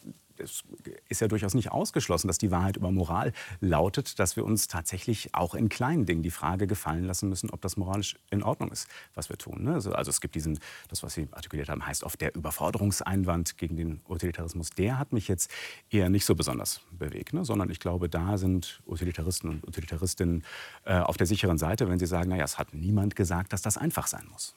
[0.42, 0.64] es
[1.08, 5.34] ist ja durchaus nicht ausgeschlossen, dass die Wahrheit über Moral lautet, dass wir uns tatsächlich
[5.34, 8.88] auch in kleinen Dingen die Frage gefallen lassen müssen, ob das moralisch in Ordnung ist,
[9.14, 9.64] was wir tun.
[9.64, 9.74] Ne?
[9.74, 10.58] Also, also, es gibt diesen,
[10.88, 14.70] das, was Sie artikuliert haben, heißt oft der Überforderungseinwand gegen den Utilitarismus.
[14.70, 15.50] Der hat mich jetzt
[15.90, 17.44] eher nicht so besonders bewegt, ne?
[17.44, 20.44] sondern ich glaube, da sind Utilitaristen und Utilitaristinnen
[20.84, 23.76] äh, auf der sicheren Seite, wenn sie sagen, naja, es hat niemand gesagt, dass das
[23.76, 24.54] einfach sein muss.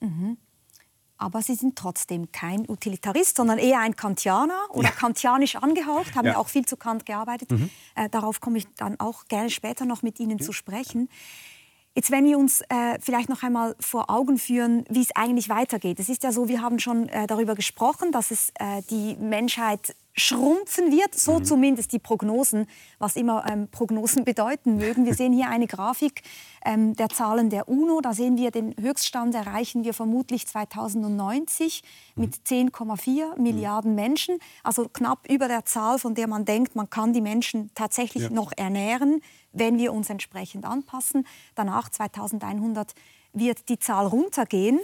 [0.00, 0.36] Mhm
[1.18, 4.94] aber Sie sind trotzdem kein Utilitarist, sondern eher ein Kantianer oder ja.
[4.94, 6.32] kantianisch angehaucht, haben ja.
[6.32, 6.38] ja.
[6.38, 7.50] auch viel zu Kant gearbeitet.
[7.50, 7.70] Mhm.
[7.94, 10.44] Äh, darauf komme ich dann auch gerne später noch mit Ihnen ja.
[10.44, 11.08] zu sprechen.
[11.94, 16.00] Jetzt, wenn wir uns äh, vielleicht noch einmal vor Augen führen, wie es eigentlich weitergeht.
[16.00, 19.94] Es ist ja so, wir haben schon äh, darüber gesprochen, dass es äh, die Menschheit
[20.16, 21.44] schrumpfen wird, so mhm.
[21.44, 22.66] zumindest die Prognosen,
[22.98, 25.06] was immer ähm, Prognosen bedeuten mögen.
[25.06, 26.22] Wir sehen hier eine Grafik
[26.64, 28.00] ähm, der Zahlen der UNO.
[28.00, 31.82] Da sehen wir, den Höchststand erreichen wir vermutlich 2090
[32.14, 32.22] mhm.
[32.22, 33.42] mit 10,4 mhm.
[33.42, 34.38] Milliarden Menschen.
[34.62, 38.30] Also knapp über der Zahl, von der man denkt, man kann die Menschen tatsächlich ja.
[38.30, 39.20] noch ernähren,
[39.52, 41.26] wenn wir uns entsprechend anpassen.
[41.56, 42.94] Danach 2100
[43.32, 44.80] wird die Zahl runtergehen.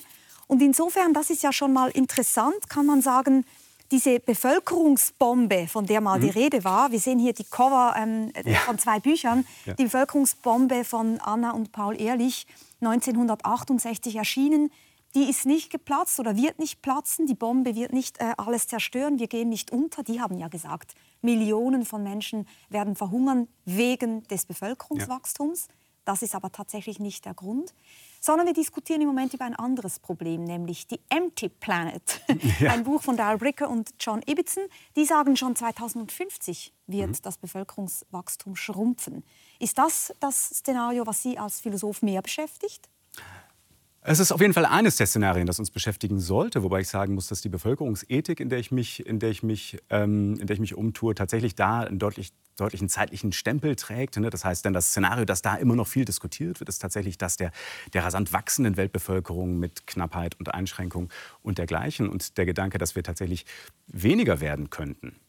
[0.49, 3.45] Und insofern, das ist ja schon mal interessant, kann man sagen,
[3.91, 6.23] diese Bevölkerungsbombe, von der mal mhm.
[6.23, 8.59] die Rede war, wir sehen hier die Cover ähm, ja.
[8.61, 9.75] von zwei Büchern, ja.
[9.75, 12.47] die Bevölkerungsbombe von Anna und Paul Ehrlich,
[12.81, 14.71] 1968 erschienen,
[15.15, 17.27] die ist nicht geplatzt oder wird nicht platzen.
[17.27, 19.19] Die Bombe wird nicht äh, alles zerstören.
[19.19, 20.05] Wir gehen nicht unter.
[20.05, 25.67] Die haben ja gesagt, Millionen von Menschen werden verhungern wegen des Bevölkerungswachstums.
[25.67, 25.75] Ja.
[26.05, 27.75] Das ist aber tatsächlich nicht der Grund
[28.21, 32.21] sondern wir diskutieren im Moment über ein anderes Problem, nämlich die Empty Planet.
[32.59, 32.73] Ja.
[32.73, 34.65] Ein Buch von Darrell Bricker und John Ibbotson.
[34.97, 37.17] Die sagen schon 2050 wird mhm.
[37.23, 39.25] das Bevölkerungswachstum schrumpfen.
[39.59, 42.89] Ist das das Szenario, was Sie als Philosoph mehr beschäftigt?
[44.03, 47.15] Es ist auf jeden Fall eines der Szenarien, das uns beschäftigen sollte, wobei ich sagen
[47.15, 50.55] muss, dass die Bevölkerungsethik, in der ich mich, in der ich mich, ähm, in der
[50.55, 54.17] ich mich umtue, tatsächlich da einen deutlich, deutlichen zeitlichen Stempel trägt.
[54.17, 54.31] Ne?
[54.31, 57.37] Das heißt, denn das Szenario, das da immer noch viel diskutiert wird, ist tatsächlich das
[57.37, 57.53] der,
[57.93, 61.11] der rasant wachsenden Weltbevölkerung mit Knappheit und Einschränkung
[61.43, 62.09] und dergleichen.
[62.09, 63.45] Und der Gedanke, dass wir tatsächlich
[63.87, 65.21] weniger werden könnten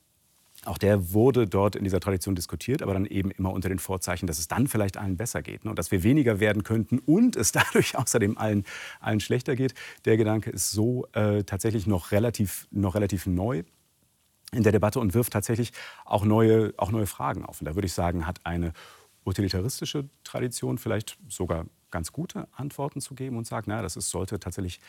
[0.65, 4.27] auch der wurde dort in dieser Tradition diskutiert, aber dann eben immer unter den Vorzeichen,
[4.27, 5.71] dass es dann vielleicht allen besser geht ne?
[5.71, 8.65] und dass wir weniger werden könnten und es dadurch außerdem allen,
[8.99, 9.73] allen schlechter geht.
[10.05, 13.63] Der Gedanke ist so äh, tatsächlich noch relativ, noch relativ neu
[14.51, 15.71] in der Debatte und wirft tatsächlich
[16.05, 17.61] auch neue, auch neue Fragen auf.
[17.61, 18.73] Und da würde ich sagen, hat eine
[19.25, 24.39] utilitaristische Tradition vielleicht sogar ganz gute Antworten zu geben und sagt, na, das ist, sollte
[24.39, 24.79] tatsächlich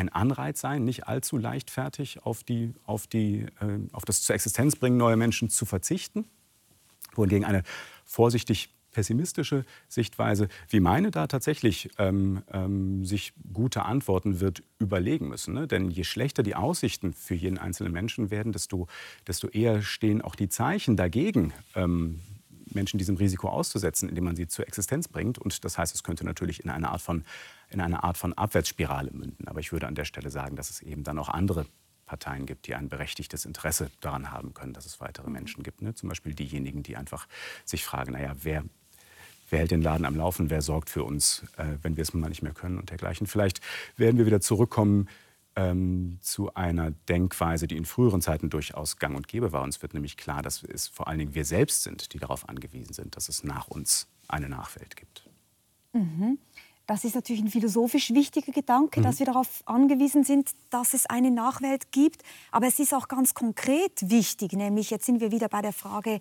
[0.00, 4.76] ein Anreiz sein, nicht allzu leichtfertig auf, die, auf, die, äh, auf das zur Existenz
[4.76, 6.24] bringen neuer Menschen zu verzichten.
[7.14, 7.62] Wohingegen eine
[8.04, 15.54] vorsichtig pessimistische Sichtweise, wie meine da tatsächlich ähm, ähm, sich gute Antworten wird überlegen müssen.
[15.54, 15.68] Ne?
[15.68, 18.88] Denn je schlechter die Aussichten für jeden einzelnen Menschen werden, desto,
[19.26, 22.20] desto eher stehen auch die Zeichen dagegen, ähm,
[22.74, 25.38] Menschen diesem Risiko auszusetzen, indem man sie zur Existenz bringt.
[25.38, 27.24] Und das heißt, es könnte natürlich in eine Art von,
[27.70, 29.48] in eine Art von Abwärtsspirale münden.
[29.48, 31.66] Aber ich würde an der Stelle sagen, dass es eben dann auch andere
[32.06, 35.80] Parteien gibt, die ein berechtigtes Interesse daran haben können, dass es weitere Menschen gibt.
[35.80, 35.94] Ne?
[35.94, 37.28] Zum Beispiel diejenigen, die einfach
[37.64, 38.64] sich fragen, naja, wer,
[39.48, 42.28] wer hält den Laden am Laufen, wer sorgt für uns, äh, wenn wir es mal
[42.28, 43.28] nicht mehr können und dergleichen.
[43.28, 43.60] Vielleicht
[43.96, 45.08] werden wir wieder zurückkommen
[45.60, 49.62] ähm, zu einer Denkweise, die in früheren Zeiten durchaus gang und gäbe war.
[49.62, 52.92] Uns wird nämlich klar, dass es vor allen Dingen wir selbst sind, die darauf angewiesen
[52.92, 55.28] sind, dass es nach uns eine Nachwelt gibt.
[55.92, 56.38] Mhm.
[56.86, 59.04] Das ist natürlich ein philosophisch wichtiger Gedanke, mhm.
[59.04, 62.22] dass wir darauf angewiesen sind, dass es eine Nachwelt gibt.
[62.50, 66.20] Aber es ist auch ganz konkret wichtig, nämlich jetzt sind wir wieder bei der Frage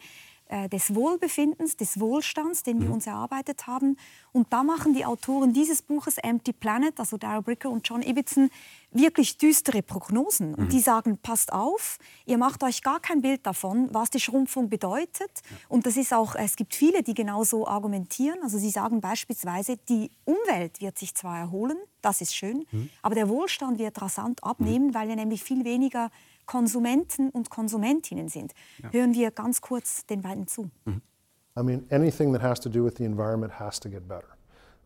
[0.52, 2.96] äh, des Wohlbefindens, des Wohlstands, den wir mhm.
[2.96, 3.98] uns erarbeitet haben.
[4.32, 8.50] Und da machen die Autoren dieses Buches Empty Planet, also Darryl Bricker und John Ibbotson,
[8.92, 10.56] wirklich düstere Prognosen.
[10.56, 10.70] Und mhm.
[10.70, 15.32] die sagen, passt auf, ihr macht euch gar kein Bild davon, was die Schrumpfung bedeutet.
[15.50, 15.58] Ja.
[15.68, 18.40] Und das ist auch, es gibt viele, die genauso argumentieren.
[18.44, 22.90] Also sie sagen beispielsweise, die Umwelt wird sich zwar erholen, das ist schön, mhm.
[23.02, 24.94] aber der Wohlstand wird rasant abnehmen, mhm.
[24.94, 26.10] weil wir nämlich viel weniger
[26.46, 28.54] Konsumenten und Konsumentinnen sind.
[28.82, 28.92] Ja.
[28.92, 30.72] Hören wir ganz kurz den beiden zu.
[30.86, 31.02] Mhm.
[31.58, 34.39] I mean, anything that has to do with the environment has to get better.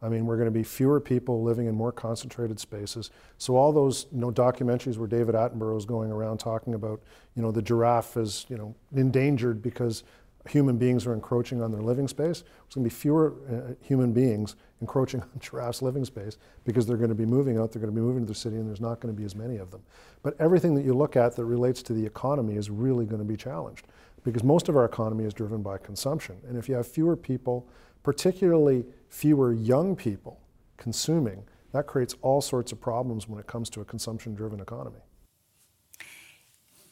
[0.04, 3.10] I mean, we're going to be fewer people living in more concentrated spaces.
[3.38, 7.02] So all those you know, documentaries where David Attenborough is going around talking about,
[7.36, 10.04] you know, the giraffe is, you know, endangered because
[10.50, 12.42] human beings are encroaching on their living space.
[12.42, 16.98] There's going to be fewer uh, human beings encroaching on giraffes' living space because they're
[16.98, 18.82] going to be moving out, they're going to be moving to the city, and there's
[18.82, 19.82] not going to be as many of them.
[20.22, 23.28] But everything that you look at that relates to the economy is really going to
[23.28, 23.88] be challenged
[24.24, 26.38] because most of our economy is driven by consumption.
[26.48, 27.68] And if you have fewer people,
[28.04, 30.38] particularly fewer young people
[30.78, 35.00] consuming, that creates all sorts of problems when it comes to a consumption driven economy.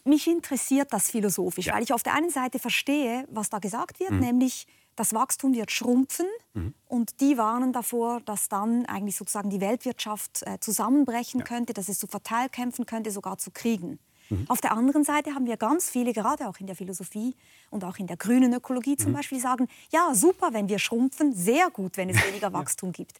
[0.04, 1.76] Mich interessiert das philosophisch, ja.
[1.76, 4.20] weil ich auf der einen Seite verstehe, was da gesagt wird, mhm.
[4.20, 6.74] nämlich das Wachstum wird schrumpfen mhm.
[6.88, 11.46] und die warnen davor, dass dann eigentlich sozusagen die Weltwirtschaft äh, zusammenbrechen ja.
[11.46, 14.00] könnte, dass es zu Verteilkämpfen könnte, sogar zu Kriegen.
[14.32, 14.46] Mhm.
[14.48, 17.36] Auf der anderen Seite haben wir ganz viele, gerade auch in der Philosophie
[17.70, 19.16] und auch in der grünen Ökologie zum mhm.
[19.16, 23.20] Beispiel, die sagen, ja, super, wenn wir schrumpfen, sehr gut, wenn es weniger Wachstum gibt.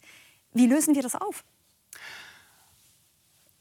[0.54, 1.44] Wie lösen wir das auf?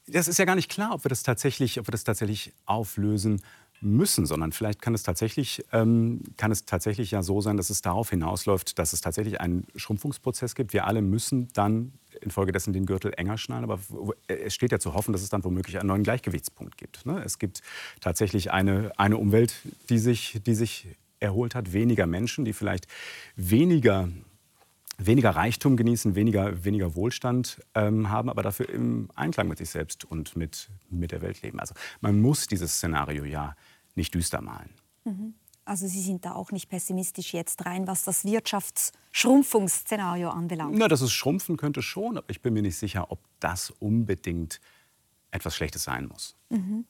[0.07, 3.41] Das ist ja gar nicht klar, ob wir das tatsächlich, ob wir das tatsächlich auflösen
[3.81, 7.81] müssen, sondern vielleicht kann es tatsächlich, ähm, kann es tatsächlich ja so sein, dass es
[7.81, 10.73] darauf hinausläuft, dass es tatsächlich einen Schrumpfungsprozess gibt.
[10.73, 13.79] Wir alle müssen dann infolgedessen den Gürtel enger schnallen, aber
[14.27, 17.05] es steht ja zu hoffen, dass es dann womöglich einen neuen Gleichgewichtspunkt gibt.
[17.05, 17.21] Ne?
[17.23, 17.61] Es gibt
[17.99, 19.55] tatsächlich eine, eine Umwelt,
[19.89, 20.87] die sich, die sich
[21.19, 22.87] erholt hat, weniger Menschen, die vielleicht
[23.35, 24.09] weniger
[25.05, 30.05] weniger Reichtum genießen, weniger, weniger Wohlstand ähm, haben, aber dafür im Einklang mit sich selbst
[30.05, 31.59] und mit, mit der Welt leben.
[31.59, 33.55] Also man muss dieses Szenario ja
[33.95, 34.69] nicht düster malen.
[35.05, 35.33] Mhm.
[35.65, 40.77] Also Sie sind da auch nicht pessimistisch jetzt rein, was das Wirtschaftsschrumpfungsszenario anbelangt?
[40.77, 44.59] Na, dass es schrumpfen könnte schon, aber ich bin mir nicht sicher, ob das unbedingt
[45.31, 46.35] etwas Schlechtes sein muss.
[46.49, 46.85] Mhm.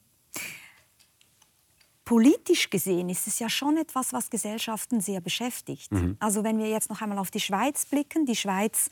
[2.06, 5.92] Politisch gesehen ist es ja schon etwas, was Gesellschaften sehr beschäftigt.
[5.92, 6.18] Mhm.
[6.20, 8.90] Also wenn wir jetzt noch einmal auf die Schweiz blicken, die Schweiz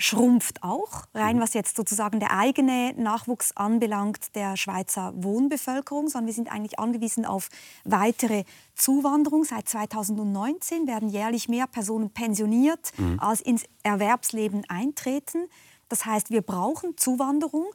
[0.00, 1.40] schrumpft auch, rein mhm.
[1.42, 7.26] was jetzt sozusagen der eigene Nachwuchs anbelangt der Schweizer Wohnbevölkerung, sondern wir sind eigentlich angewiesen
[7.26, 7.50] auf
[7.84, 9.44] weitere Zuwanderung.
[9.44, 13.20] Seit 2019 werden jährlich mehr Personen pensioniert, mhm.
[13.20, 15.48] als ins Erwerbsleben eintreten.
[15.90, 17.66] Das heißt, wir brauchen Zuwanderung.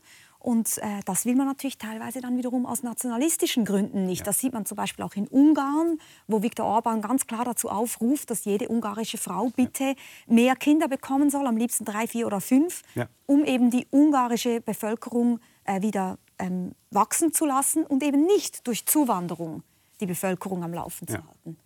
[0.46, 4.20] Und äh, das will man natürlich teilweise dann wiederum aus nationalistischen Gründen nicht.
[4.20, 4.26] Ja.
[4.26, 8.30] Das sieht man zum Beispiel auch in Ungarn, wo Viktor Orban ganz klar dazu aufruft,
[8.30, 9.94] dass jede ungarische Frau bitte ja.
[10.28, 13.08] mehr Kinder bekommen soll, am liebsten drei, vier oder fünf, ja.
[13.26, 18.86] um eben die ungarische Bevölkerung äh, wieder ähm, wachsen zu lassen und eben nicht durch
[18.86, 19.64] Zuwanderung
[20.00, 21.58] die Bevölkerung am Laufen zu halten.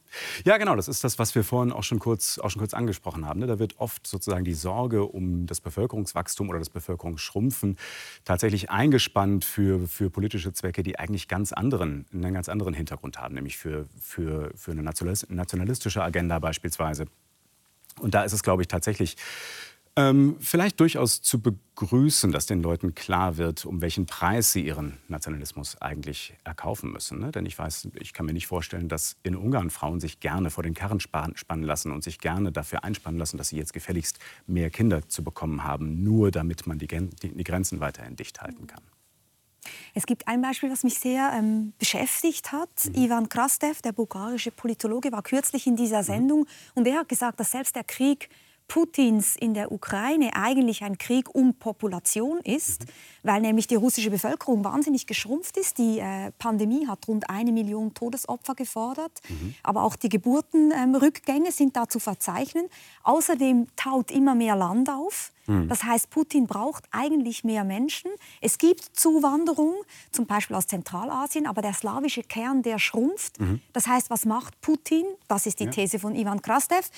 [0.43, 3.25] Ja, genau, das ist das, was wir vorhin auch schon kurz, auch schon kurz angesprochen
[3.25, 3.39] haben.
[3.39, 3.47] Ne?
[3.47, 7.77] Da wird oft sozusagen die Sorge um das Bevölkerungswachstum oder das Bevölkerungsschrumpfen
[8.25, 13.35] tatsächlich eingespannt für, für politische Zwecke, die eigentlich ganz anderen, einen ganz anderen Hintergrund haben,
[13.35, 17.05] nämlich für, für, für eine nationalistische Agenda beispielsweise.
[17.99, 19.17] Und da ist es, glaube ich, tatsächlich
[19.99, 24.97] ähm, vielleicht durchaus zu begrüßen, dass den Leuten klar wird, um welchen Preis sie ihren
[25.09, 27.19] Nationalismus eigentlich erkaufen müssen.
[27.19, 27.31] Ne?
[27.31, 30.63] Denn ich weiß, ich kann mir nicht vorstellen, dass in Ungarn Frauen sich gerne vor
[30.63, 34.69] den Karren spannen lassen und sich gerne dafür einspannen lassen, dass sie jetzt gefälligst mehr
[34.69, 38.81] Kinder zu bekommen haben, nur damit man die, die, die Grenzen weiterhin dicht halten kann.
[39.93, 42.69] Es gibt ein Beispiel, das mich sehr ähm, beschäftigt hat.
[42.85, 43.03] Mhm.
[43.03, 46.05] Ivan Krastev, der bulgarische Politologe, war kürzlich in dieser mhm.
[46.05, 46.45] Sendung mhm.
[46.75, 48.29] und er hat gesagt, dass selbst der Krieg
[48.69, 52.87] Putins in der Ukraine eigentlich ein Krieg um Population ist, mhm.
[53.23, 55.79] weil nämlich die russische Bevölkerung wahnsinnig geschrumpft ist.
[55.79, 59.55] Die äh, Pandemie hat rund eine Million Todesopfer gefordert, mhm.
[59.63, 62.67] aber auch die Geburtenrückgänge ähm, sind da zu verzeichnen.
[63.03, 65.33] Außerdem taut immer mehr Land auf.
[65.47, 65.67] Mhm.
[65.67, 68.11] Das heißt, Putin braucht eigentlich mehr Menschen.
[68.39, 69.73] Es gibt Zuwanderung,
[70.11, 73.39] zum Beispiel aus Zentralasien, aber der slawische Kern, der schrumpft.
[73.39, 73.61] Mhm.
[73.73, 75.05] Das heißt, was macht Putin?
[75.27, 75.71] Das ist die ja.
[75.71, 76.91] These von Ivan Krastev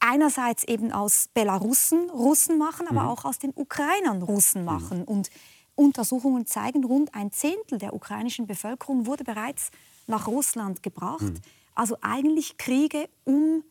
[0.00, 3.08] einerseits eben aus Belarussen Russen machen, aber mhm.
[3.08, 5.00] auch aus den Ukrainern Russen machen.
[5.00, 5.04] Mhm.
[5.04, 5.30] Und
[5.74, 9.70] Untersuchungen zeigen, rund ein Zehntel der ukrainischen Bevölkerung wurde bereits
[10.06, 11.22] nach Russland gebracht.
[11.22, 11.40] Mhm.
[11.74, 13.62] Also eigentlich Kriege um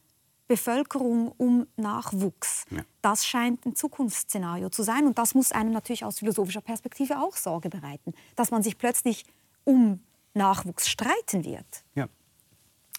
[0.48, 2.66] Bevölkerung, um Nachwuchs.
[2.72, 2.82] Ja.
[3.04, 5.06] Das scheint ein Zukunftsszenario zu sein.
[5.06, 9.26] Und das muss einem natürlich aus philosophischer Perspektive auch Sorge bereiten, dass man sich plötzlich
[9.64, 10.00] um
[10.34, 11.84] Nachwuchs streiten wird.
[11.94, 12.08] Ja.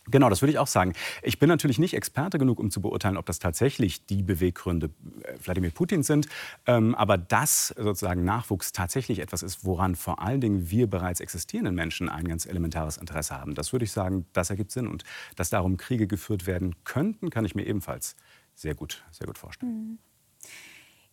[0.06, 0.94] Genau, das würde ich auch sagen.
[1.22, 4.90] Ich bin natürlich nicht Experte genug, um zu beurteilen, ob das tatsächlich die Beweggründe
[5.22, 6.28] äh, Wladimir Putins sind.
[6.66, 11.74] Ähm, aber dass sozusagen Nachwuchs tatsächlich etwas ist, woran vor allen Dingen wir bereits existierenden
[11.74, 14.86] Menschen ein ganz elementares Interesse haben, das würde ich sagen, das ergibt Sinn.
[14.86, 15.04] Und
[15.36, 18.16] dass darum Kriege geführt werden könnten, kann ich mir ebenfalls
[18.54, 19.72] sehr gut, sehr gut vorstellen.
[19.72, 20.09] Mhm.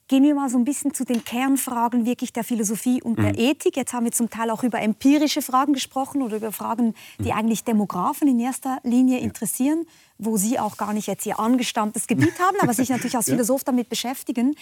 [0.07, 3.39] Gehen wir mal so ein bisschen zu den Kernfragen wirklich der Philosophie und der mhm.
[3.39, 3.75] Ethik.
[3.75, 7.37] Jetzt haben wir zum Teil auch über empirische Fragen gesprochen oder über Fragen, die mhm.
[7.37, 9.85] eigentlich Demografen in erster Linie interessieren,
[10.17, 13.65] wo Sie auch gar nicht jetzt Ihr angestammtes Gebiet haben, aber sich natürlich als Philosoph
[13.65, 14.55] damit beschäftigen.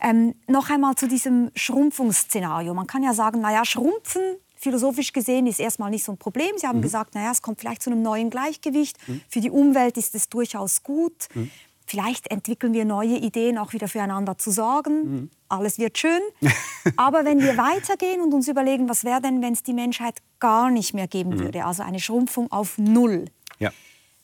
[0.00, 2.72] Ähm, noch einmal zu diesem Schrumpfungsszenario.
[2.74, 4.22] Man kann ja sagen, naja, Schrumpfen
[4.56, 6.50] philosophisch gesehen ist erstmal nicht so ein Problem.
[6.56, 6.82] Sie haben mhm.
[6.82, 8.96] gesagt, naja, es kommt vielleicht zu einem neuen Gleichgewicht.
[9.06, 9.20] Mhm.
[9.28, 11.28] Für die Umwelt ist es durchaus gut.
[11.34, 11.50] Mhm.
[11.86, 14.92] Vielleicht entwickeln wir neue Ideen, auch wieder füreinander zu sorgen.
[15.04, 15.30] Mhm.
[15.48, 16.20] Alles wird schön.
[16.96, 20.70] Aber wenn wir weitergehen und uns überlegen, was wäre denn, wenn es die Menschheit gar
[20.70, 21.38] nicht mehr geben mhm.
[21.40, 23.26] würde, also eine Schrumpfung auf Null.
[23.60, 23.70] Ja.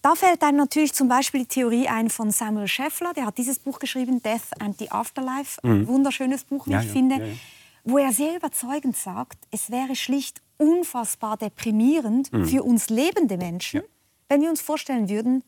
[0.02, 3.60] Da fällt einem natürlich zum Beispiel die Theorie ein von Samuel Scheffler, der hat dieses
[3.60, 5.70] Buch geschrieben, Death and the Afterlife, mhm.
[5.70, 7.32] ein wunderschönes Buch, wie ja, ich ja, finde, ja,
[7.84, 12.46] wo er sehr überzeugend sagt, es wäre schlicht unfassbar deprimierend mhm.
[12.46, 13.82] für uns lebende Menschen,
[14.28, 15.44] wenn wir uns vorstellen würden,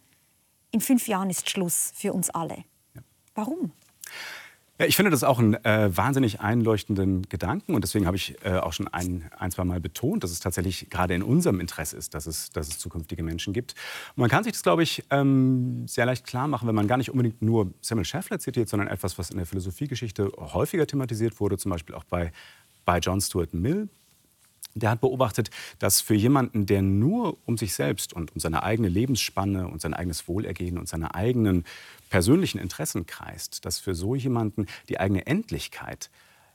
[0.75, 2.65] in fünf Jahren ist Schluss für uns alle.
[2.95, 3.03] Ja.
[3.37, 3.71] Warum?
[4.81, 8.57] Ja, ich finde das auch einen äh, wahnsinnig einleuchtenden Gedanken und deswegen habe ich äh,
[8.57, 12.15] auch schon ein, ein, zwei Mal betont, dass es tatsächlich gerade in unserem Interesse ist,
[12.15, 13.77] dass es, dass es zukünftige Menschen gibt.
[14.17, 16.97] Und man kann sich das, glaube ich, ähm, sehr leicht klar machen, wenn man gar
[16.97, 21.57] nicht unbedingt nur Samuel Schäffler zitiert, sondern etwas, was in der Philosophiegeschichte häufiger thematisiert wurde,
[21.57, 22.33] zum Beispiel auch bei,
[22.85, 23.89] bei John Stuart Mill,
[24.75, 28.89] der hat beobachtet, dass für jemanden, der nur um sich selbst und um seine eigene
[28.89, 31.65] Lebensspanne und sein eigenes Wohlergehen und seine eigenen
[32.11, 36.11] persönlichen Interessen kreist, dass für so jemanden die eigene Endlichkeit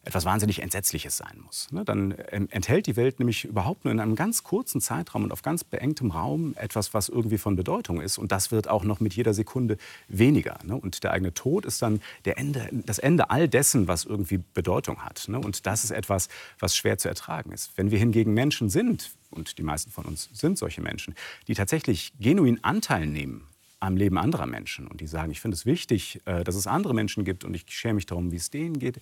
[0.10, 1.72] etwas wahnsinnig Entsetzliches sein muss.
[1.72, 1.86] Ne?
[1.86, 5.43] Dann ähm, enthält die Welt nämlich überhaupt nur in einem ganz kurzen Zeitraum und auf
[5.43, 8.17] ganz beengtem Raum etwas, was irgendwie von Bedeutung ist.
[8.17, 10.58] Und das wird auch noch mit jeder Sekunde weniger.
[10.63, 10.76] Ne?
[10.76, 15.28] Und der eigene Tod ist dann Ende, das Ende all dessen, was irgendwie Bedeutung hat.
[15.28, 15.39] Ne?
[15.39, 17.78] Und das ist etwas, was schwer zu ertragen ist.
[17.78, 21.13] Wenn wir hingegen Menschen sind, und die meisten von uns sind solche Menschen,
[21.48, 23.45] die tatsächlich genuin Anteil nehmen
[23.80, 26.93] am Leben anderer Menschen und die sagen, ich finde es wichtig, äh, dass es andere
[26.93, 29.00] Menschen gibt und ich schäme mich darum, wie es denen geht,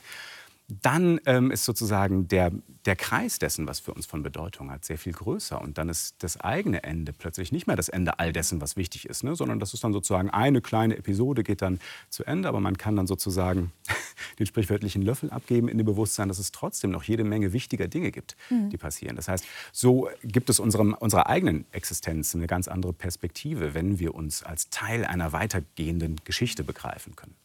[0.69, 2.51] dann ähm, ist sozusagen der,
[2.85, 5.61] der Kreis dessen, was für uns von Bedeutung hat, sehr viel größer.
[5.61, 9.07] Und dann ist das eigene Ende plötzlich nicht mehr das Ende all dessen, was wichtig
[9.07, 9.33] ist, ne?
[9.35, 12.49] sondern das ist dann sozusagen eine kleine Episode, geht dann zu Ende.
[12.49, 13.71] Aber man kann dann sozusagen
[14.39, 18.11] den sprichwörtlichen Löffel abgeben in dem Bewusstsein, dass es trotzdem noch jede Menge wichtiger Dinge
[18.11, 18.69] gibt, mhm.
[18.69, 19.15] die passieren.
[19.15, 24.13] Das heißt, so gibt es unserem, unserer eigenen Existenz eine ganz andere Perspektive, wenn wir
[24.13, 27.35] uns als Teil einer weitergehenden Geschichte begreifen können.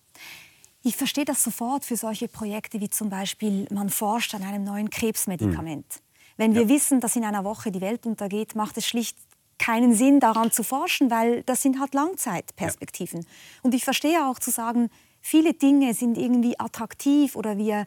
[0.82, 4.90] Ich verstehe das sofort für solche Projekte wie zum Beispiel, man forscht an einem neuen
[4.90, 5.86] Krebsmedikament.
[5.86, 6.12] Mhm.
[6.36, 6.68] Wenn wir ja.
[6.68, 9.16] wissen, dass in einer Woche die Welt untergeht, macht es schlicht
[9.58, 13.20] keinen Sinn, daran zu forschen, weil das sind halt Langzeitperspektiven.
[13.20, 13.26] Ja.
[13.62, 14.90] Und ich verstehe auch zu sagen,
[15.20, 17.86] viele Dinge sind irgendwie attraktiv oder wir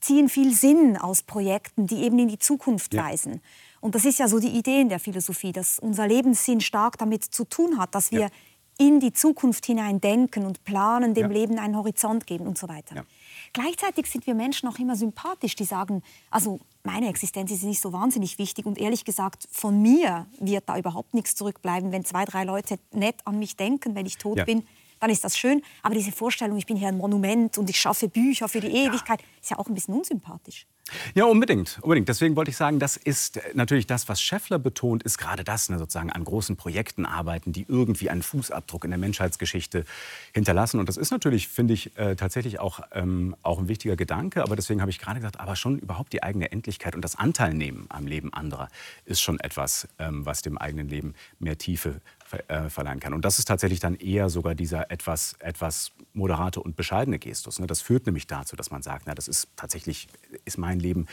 [0.00, 3.04] ziehen viel Sinn aus Projekten, die eben in die Zukunft ja.
[3.04, 3.40] weisen.
[3.80, 7.24] Und das ist ja so die Idee in der Philosophie, dass unser Lebenssinn stark damit
[7.24, 8.30] zu tun hat, dass wir
[8.78, 11.38] in die Zukunft hinein denken und planen, dem ja.
[11.38, 12.96] Leben einen Horizont geben und so weiter.
[12.96, 13.04] Ja.
[13.52, 17.92] Gleichzeitig sind wir Menschen auch immer sympathisch, die sagen, also meine Existenz ist nicht so
[17.92, 21.92] wahnsinnig wichtig und ehrlich gesagt, von mir wird da überhaupt nichts zurückbleiben.
[21.92, 24.44] Wenn zwei, drei Leute nett an mich denken, wenn ich tot ja.
[24.44, 24.64] bin,
[25.02, 25.62] dann ist das schön.
[25.82, 29.20] Aber diese Vorstellung, ich bin hier ein Monument und ich schaffe Bücher für die Ewigkeit,
[29.40, 30.66] ist ja auch ein bisschen unsympathisch.
[31.14, 32.08] Ja, unbedingt, unbedingt.
[32.08, 35.78] Deswegen wollte ich sagen, das ist natürlich das, was Scheffler betont, ist gerade das, ne,
[35.78, 39.84] sozusagen an großen Projekten arbeiten, die irgendwie einen Fußabdruck in der Menschheitsgeschichte
[40.32, 40.80] hinterlassen.
[40.80, 44.42] Und das ist natürlich, finde ich, äh, tatsächlich auch, ähm, auch ein wichtiger Gedanke.
[44.42, 47.86] Aber deswegen habe ich gerade gesagt, aber schon überhaupt die eigene Endlichkeit und das Anteilnehmen
[47.88, 48.68] am Leben anderer
[49.04, 52.00] ist schon etwas, ähm, was dem eigenen Leben mehr Tiefe
[52.48, 53.12] äh, verleihen kann.
[53.14, 57.58] Und das ist tatsächlich dann eher sogar dieser etwas, etwas moderate und bescheidene Gestus.
[57.58, 57.66] Ne?
[57.66, 60.08] Das führt nämlich dazu, dass man sagt, na, das ist tatsächlich,
[60.44, 61.06] ist mein Leben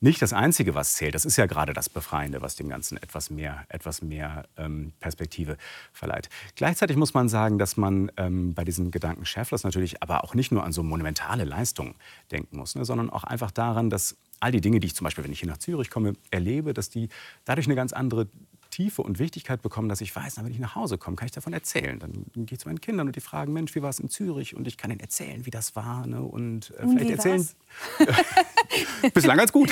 [0.00, 1.14] nicht das Einzige, was zählt.
[1.14, 5.56] Das ist ja gerade das Befreiende, was dem Ganzen etwas mehr, etwas mehr ähm, Perspektive
[5.92, 6.28] verleiht.
[6.54, 10.52] Gleichzeitig muss man sagen, dass man ähm, bei diesen Gedanken Schäfflers natürlich aber auch nicht
[10.52, 11.94] nur an so monumentale Leistungen
[12.30, 15.24] denken muss, ne, sondern auch einfach daran, dass all die Dinge, die ich zum Beispiel,
[15.24, 17.08] wenn ich hier nach Zürich komme, erlebe, dass die
[17.46, 18.28] dadurch eine ganz andere
[18.70, 21.52] Tiefe und Wichtigkeit bekommen, dass ich weiß, wenn ich nach Hause komme, kann ich davon
[21.52, 21.98] erzählen.
[21.98, 24.54] Dann gehe ich zu meinen Kindern und die fragen, Mensch, wie war es in Zürich?
[24.56, 26.06] Und ich kann ihnen erzählen, wie das war.
[26.06, 26.22] Ne?
[26.22, 27.48] Und, äh, und vielleicht erzählen.
[29.14, 29.70] Bislang ganz gut.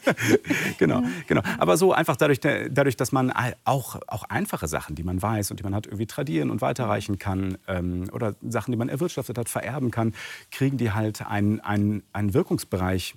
[0.78, 1.42] genau, genau.
[1.58, 3.32] Aber so einfach dadurch, dadurch, dass man
[3.64, 7.18] auch, auch einfache Sachen, die man weiß und die man hat, irgendwie tradieren und weiterreichen
[7.18, 10.14] kann ähm, oder Sachen, die man erwirtschaftet hat, vererben kann,
[10.50, 13.14] kriegen die halt einen, einen, einen Wirkungsbereich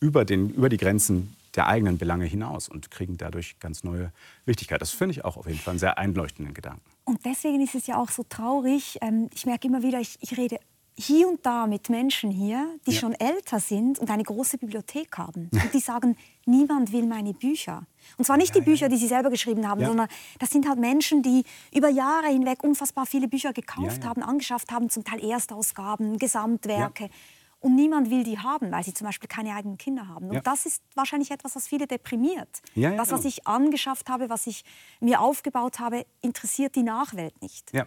[0.00, 4.12] über, den, über die Grenzen der eigenen Belange hinaus und kriegen dadurch ganz neue
[4.44, 4.80] Wichtigkeit.
[4.80, 6.82] Das finde ich auch auf jeden Fall einen sehr einleuchtenden Gedanken.
[7.04, 8.98] Und deswegen ist es ja auch so traurig.
[9.02, 10.58] Ähm, ich merke immer wieder, ich, ich rede
[10.94, 13.00] hier und da mit Menschen hier, die ja.
[13.00, 15.48] schon älter sind und eine große Bibliothek haben.
[15.52, 17.86] Und die sagen, niemand will meine Bücher.
[18.18, 19.88] Und zwar nicht die Bücher, die sie selber geschrieben haben, ja.
[19.88, 24.70] sondern das sind halt Menschen, die über Jahre hinweg unfassbar viele Bücher gekauft haben, angeschafft
[24.70, 27.08] haben, zum Teil Erstausgaben, Gesamtwerke
[27.62, 30.28] und niemand will die haben, weil sie zum Beispiel keine eigenen Kinder haben.
[30.28, 30.40] Und ja.
[30.40, 32.60] das ist wahrscheinlich etwas, was viele deprimiert.
[32.74, 33.28] Ja, ja, das, was genau.
[33.28, 34.64] ich angeschafft habe, was ich
[35.00, 37.72] mir aufgebaut habe, interessiert die Nachwelt nicht.
[37.72, 37.86] Ja,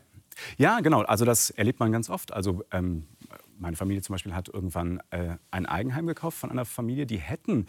[0.57, 1.01] ja genau.
[1.01, 2.31] Also das erlebt man ganz oft.
[2.31, 3.05] Also ähm,
[3.57, 7.67] meine Familie zum Beispiel hat irgendwann äh, ein Eigenheim gekauft von einer Familie, die hätten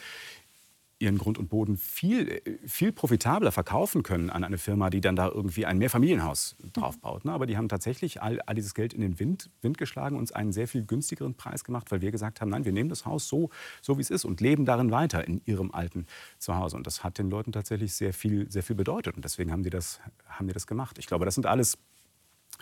[0.99, 5.29] ihren Grund und Boden viel, viel profitabler verkaufen können an eine Firma, die dann da
[5.29, 7.25] irgendwie ein Mehrfamilienhaus draufbaut.
[7.25, 7.33] Ne?
[7.33, 10.53] Aber die haben tatsächlich all, all dieses Geld in den Wind, Wind geschlagen, uns einen
[10.53, 13.51] sehr viel günstigeren Preis gemacht, weil wir gesagt haben, nein, wir nehmen das Haus so,
[13.83, 16.07] so wie es ist und leben darin weiter in ihrem alten
[16.39, 16.77] Zuhause.
[16.77, 19.17] Und das hat den Leuten tatsächlich sehr viel, sehr viel bedeutet.
[19.17, 20.99] Und deswegen haben die das, haben die das gemacht.
[20.99, 21.79] Ich glaube, das sind alles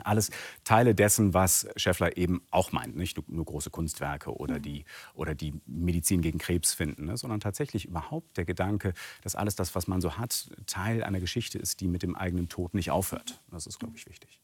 [0.03, 0.31] alles
[0.65, 2.97] Teile dessen, was Scheffler eben auch meint.
[2.97, 7.87] Nicht nur große Kunstwerke oder die, oder die Medizin gegen Krebs finden, ne, sondern tatsächlich
[7.87, 11.89] überhaupt der Gedanke, dass alles das, was man so hat, Teil einer Geschichte ist, die
[11.89, 13.41] mit dem eigenen Tod nicht aufhört.
[13.51, 14.41] Das ist, glaube ich, wichtig.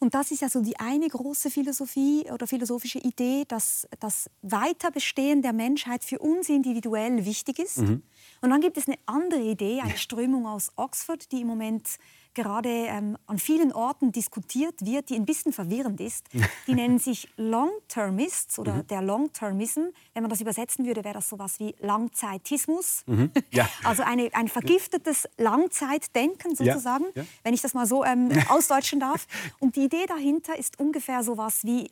[0.00, 5.42] Und das ist ja so die eine große Philosophie oder philosophische Idee, dass das Weiterbestehen
[5.42, 7.78] der Menschheit für uns individuell wichtig ist.
[7.78, 8.02] Mhm.
[8.40, 11.98] Und dann gibt es eine andere Idee, eine Strömung aus Oxford, die im Moment
[12.38, 16.26] gerade ähm, an vielen Orten diskutiert wird, die ein bisschen verwirrend ist.
[16.66, 18.86] Die nennen sich Long-Termists oder mhm.
[18.86, 19.80] der Long-Termism.
[20.14, 23.02] Wenn man das übersetzen würde, wäre das sowas wie Langzeitismus.
[23.06, 23.30] Mhm.
[23.50, 23.68] Ja.
[23.84, 27.22] Also eine, ein vergiftetes Langzeitdenken sozusagen, ja.
[27.22, 27.28] Ja.
[27.42, 29.26] wenn ich das mal so ähm, ausdeutschen darf.
[29.60, 31.90] Und die Idee dahinter ist ungefähr sowas wie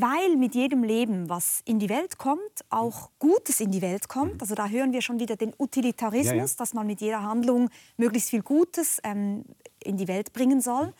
[0.00, 4.34] weil mit jedem Leben, was in die Welt kommt, auch Gutes in die Welt kommt.
[4.34, 4.40] Mhm.
[4.40, 6.54] Also da hören wir schon wieder den Utilitarismus, ja, ja.
[6.56, 9.44] dass man mit jeder Handlung möglichst viel Gutes ähm,
[9.82, 10.94] in die Welt bringen soll.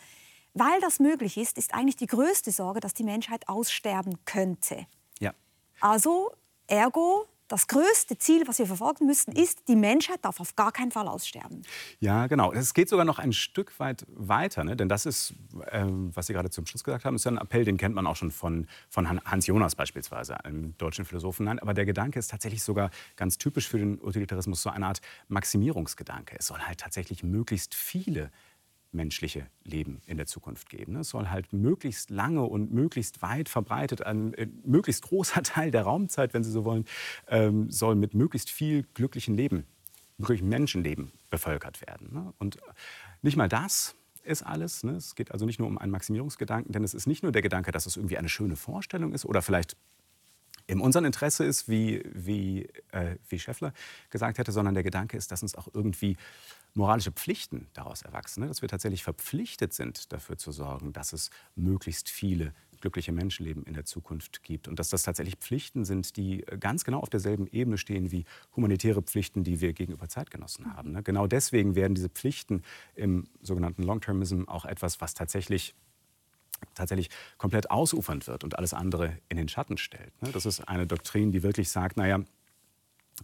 [0.53, 4.87] Weil das möglich ist, ist eigentlich die größte Sorge, dass die Menschheit aussterben könnte.
[5.19, 5.33] Ja.
[5.79, 6.31] Also,
[6.67, 10.91] ergo, das größte Ziel, was wir verfolgen müssen, ist, die Menschheit darf auf gar keinen
[10.91, 11.63] Fall aussterben.
[11.99, 12.53] Ja, genau.
[12.53, 14.63] Es geht sogar noch ein Stück weit weiter.
[14.63, 14.77] Ne?
[14.77, 15.33] Denn das ist,
[15.71, 18.05] äh, was Sie gerade zum Schluss gesagt haben, ist ja ein Appell, den kennt man
[18.07, 21.45] auch schon von, von Hans Jonas beispielsweise, einem deutschen Philosophen.
[21.45, 25.01] Nein, aber der Gedanke ist tatsächlich sogar ganz typisch für den Utilitarismus, so eine Art
[25.27, 26.35] Maximierungsgedanke.
[26.37, 28.31] Es soll halt tatsächlich möglichst viele
[28.91, 30.95] menschliche Leben in der Zukunft geben.
[30.95, 35.83] Es soll halt möglichst lange und möglichst weit verbreitet, ein äh, möglichst großer Teil der
[35.83, 36.85] Raumzeit, wenn Sie so wollen,
[37.27, 39.65] ähm, soll mit möglichst viel glücklichen Leben,
[40.17, 42.13] glücklichen Menschenleben bevölkert werden.
[42.13, 42.33] Ne?
[42.39, 42.57] Und
[43.21, 44.83] nicht mal das ist alles.
[44.83, 44.93] Ne?
[44.93, 47.71] Es geht also nicht nur um einen Maximierungsgedanken, denn es ist nicht nur der Gedanke,
[47.71, 49.75] dass es irgendwie eine schöne Vorstellung ist oder vielleicht
[50.67, 53.73] in unserem Interesse ist, wie, wie, äh, wie Scheffler
[54.11, 56.15] gesagt hätte, sondern der Gedanke ist, dass uns auch irgendwie
[56.73, 58.47] moralische Pflichten daraus erwachsen, ne?
[58.47, 63.73] dass wir tatsächlich verpflichtet sind, dafür zu sorgen, dass es möglichst viele glückliche Menschenleben in
[63.73, 67.77] der Zukunft gibt und dass das tatsächlich Pflichten sind, die ganz genau auf derselben Ebene
[67.77, 70.91] stehen wie humanitäre Pflichten, die wir gegenüber Zeitgenossen haben.
[70.91, 71.03] Ne?
[71.03, 72.63] Genau deswegen werden diese Pflichten
[72.95, 75.75] im sogenannten Long-Termism auch etwas, was tatsächlich
[76.73, 80.11] tatsächlich komplett ausufernd wird und alles andere in den Schatten stellt.
[80.21, 80.29] Ne?
[80.33, 82.19] Das ist eine Doktrin, die wirklich sagt, naja,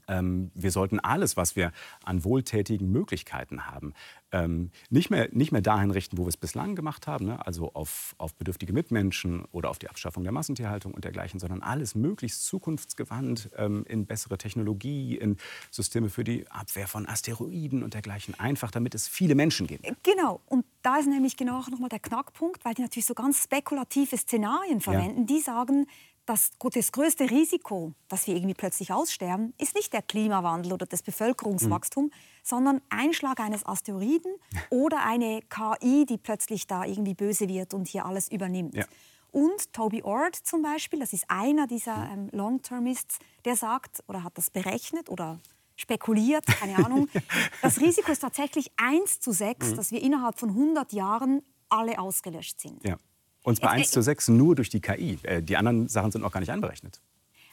[0.07, 1.71] ähm, wir sollten alles, was wir
[2.03, 3.93] an wohltätigen Möglichkeiten haben,
[4.31, 7.45] ähm, nicht, mehr, nicht mehr dahin richten, wo wir es bislang gemacht haben, ne?
[7.45, 11.95] also auf, auf bedürftige Mitmenschen oder auf die Abschaffung der Massentierhaltung und dergleichen, sondern alles
[11.95, 15.37] möglichst zukunftsgewandt ähm, in bessere Technologie, in
[15.71, 19.85] Systeme für die Abwehr von Asteroiden und dergleichen, einfach damit es viele Menschen gibt.
[20.03, 24.17] Genau, und da ist nämlich genau nochmal der Knackpunkt, weil die natürlich so ganz spekulative
[24.17, 25.21] Szenarien verwenden.
[25.21, 25.25] Ja.
[25.25, 25.87] Die sagen,
[26.25, 31.03] das, das größte Risiko, dass wir irgendwie plötzlich aussterben, ist nicht der Klimawandel oder das
[31.03, 32.11] Bevölkerungswachstum, mhm.
[32.43, 34.33] sondern Einschlag eines Asteroiden
[34.69, 38.75] oder eine KI, die plötzlich da irgendwie böse wird und hier alles übernimmt.
[38.75, 38.85] Ja.
[39.31, 44.37] Und Toby Ord zum Beispiel, das ist einer dieser ähm, Long-Termists, der sagt oder hat
[44.37, 45.41] das berechnet oder
[45.75, 47.09] spekuliert, keine Ahnung,
[47.61, 49.75] das Risiko ist tatsächlich 1 zu 6, mhm.
[49.75, 52.83] dass wir innerhalb von 100 Jahren alle ausgelöscht sind.
[52.85, 52.97] Ja.
[53.45, 55.19] Und zwar 1 zu 6 nur durch die KI.
[55.23, 56.99] Äh, die anderen Sachen sind noch gar nicht anberechnet.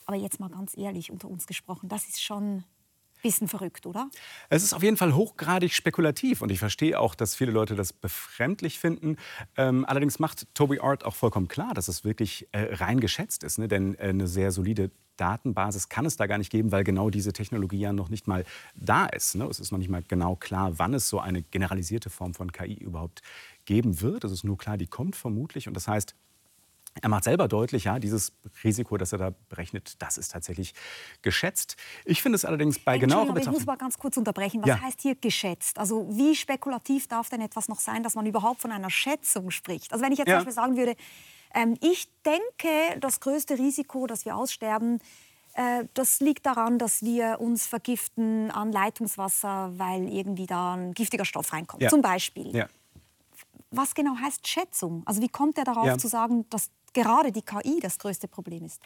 [0.07, 2.65] Aber jetzt mal ganz ehrlich unter uns gesprochen, das ist schon ein
[3.23, 4.11] bisschen verrückt, oder?
[4.49, 7.93] Es ist auf jeden Fall hochgradig spekulativ und ich verstehe auch, dass viele Leute das
[7.93, 9.17] befremdlich finden.
[9.57, 13.59] Ähm, allerdings macht Toby Art auch vollkommen klar, dass es wirklich äh, rein geschätzt ist.
[13.59, 13.69] Ne?
[13.69, 17.33] Denn äh, eine sehr solide Datenbasis kann es da gar nicht geben, weil genau diese
[17.33, 19.35] Technologie ja noch nicht mal da ist.
[19.35, 19.45] Ne?
[19.45, 22.75] Es ist noch nicht mal genau klar, wann es so eine generalisierte Form von KI
[22.75, 23.23] überhaupt
[23.65, 24.25] geben wird.
[24.25, 25.69] Es ist nur klar, die kommt vermutlich.
[25.69, 26.15] Und das heißt,
[27.01, 28.33] er macht selber deutlich, ja, dieses
[28.63, 30.75] Risiko, das er da berechnet, das ist tatsächlich
[31.23, 31.77] geschätzt.
[32.05, 33.55] Ich finde es allerdings bei genauerer Betrachtung...
[33.55, 34.61] Ich muss mal ganz kurz unterbrechen.
[34.61, 34.81] Was ja.
[34.81, 35.79] heißt hier geschätzt?
[35.79, 39.93] Also wie spekulativ darf denn etwas noch sein, dass man überhaupt von einer Schätzung spricht?
[39.93, 40.35] Also wenn ich jetzt ja.
[40.35, 40.95] zum Beispiel sagen würde,
[41.55, 44.99] ähm, ich denke, das größte Risiko, dass wir aussterben,
[45.55, 51.25] äh, das liegt daran, dass wir uns vergiften an Leitungswasser, weil irgendwie da ein giftiger
[51.25, 51.89] Stoff reinkommt, ja.
[51.89, 52.55] zum Beispiel.
[53.73, 55.03] Was genau heißt Schätzung?
[55.07, 55.99] Also wie kommt er darauf ja.
[55.99, 58.81] zu sagen, dass gerade die KI das größte Problem ist?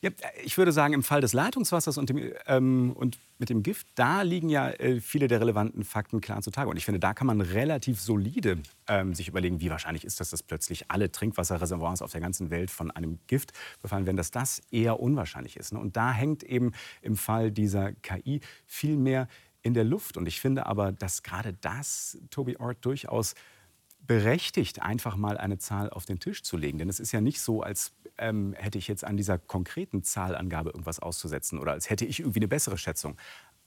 [0.00, 0.10] Ja,
[0.42, 4.22] ich würde sagen, im Fall des Leitungswassers und, dem, ähm, und mit dem Gift, da
[4.22, 6.70] liegen ja äh, viele der relevanten Fakten klar zutage.
[6.70, 8.58] Und ich finde, da kann man relativ solide
[8.88, 12.70] ähm, sich überlegen, wie wahrscheinlich ist das, dass plötzlich alle Trinkwasserreservoirs auf der ganzen Welt
[12.70, 15.72] von einem Gift befallen werden, dass das eher unwahrscheinlich ist.
[15.72, 15.78] Ne?
[15.78, 16.72] Und da hängt eben
[17.02, 19.28] im Fall dieser KI viel mehr
[19.62, 20.16] in der Luft.
[20.16, 23.34] Und ich finde aber, dass gerade das Toby Ort durchaus
[24.06, 26.78] berechtigt, einfach mal eine Zahl auf den Tisch zu legen.
[26.78, 30.70] Denn es ist ja nicht so, als ähm, hätte ich jetzt an dieser konkreten Zahlangabe
[30.70, 33.16] irgendwas auszusetzen oder als hätte ich irgendwie eine bessere Schätzung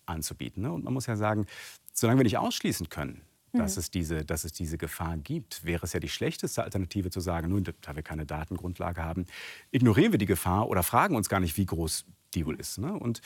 [0.06, 0.64] anzubieten.
[0.64, 0.72] Ne?
[0.72, 1.46] Und man muss ja sagen,
[1.94, 3.22] solange wir nicht ausschließen können,
[3.54, 3.60] mhm.
[3.60, 7.20] dass, es diese, dass es diese Gefahr gibt, wäre es ja die schlechteste Alternative zu
[7.20, 9.26] sagen, nun, da wir keine Datengrundlage haben,
[9.72, 12.78] ignorieren wir die Gefahr oder fragen uns gar nicht, wie groß die wohl ist.
[12.78, 12.94] Ne?
[12.94, 13.22] Und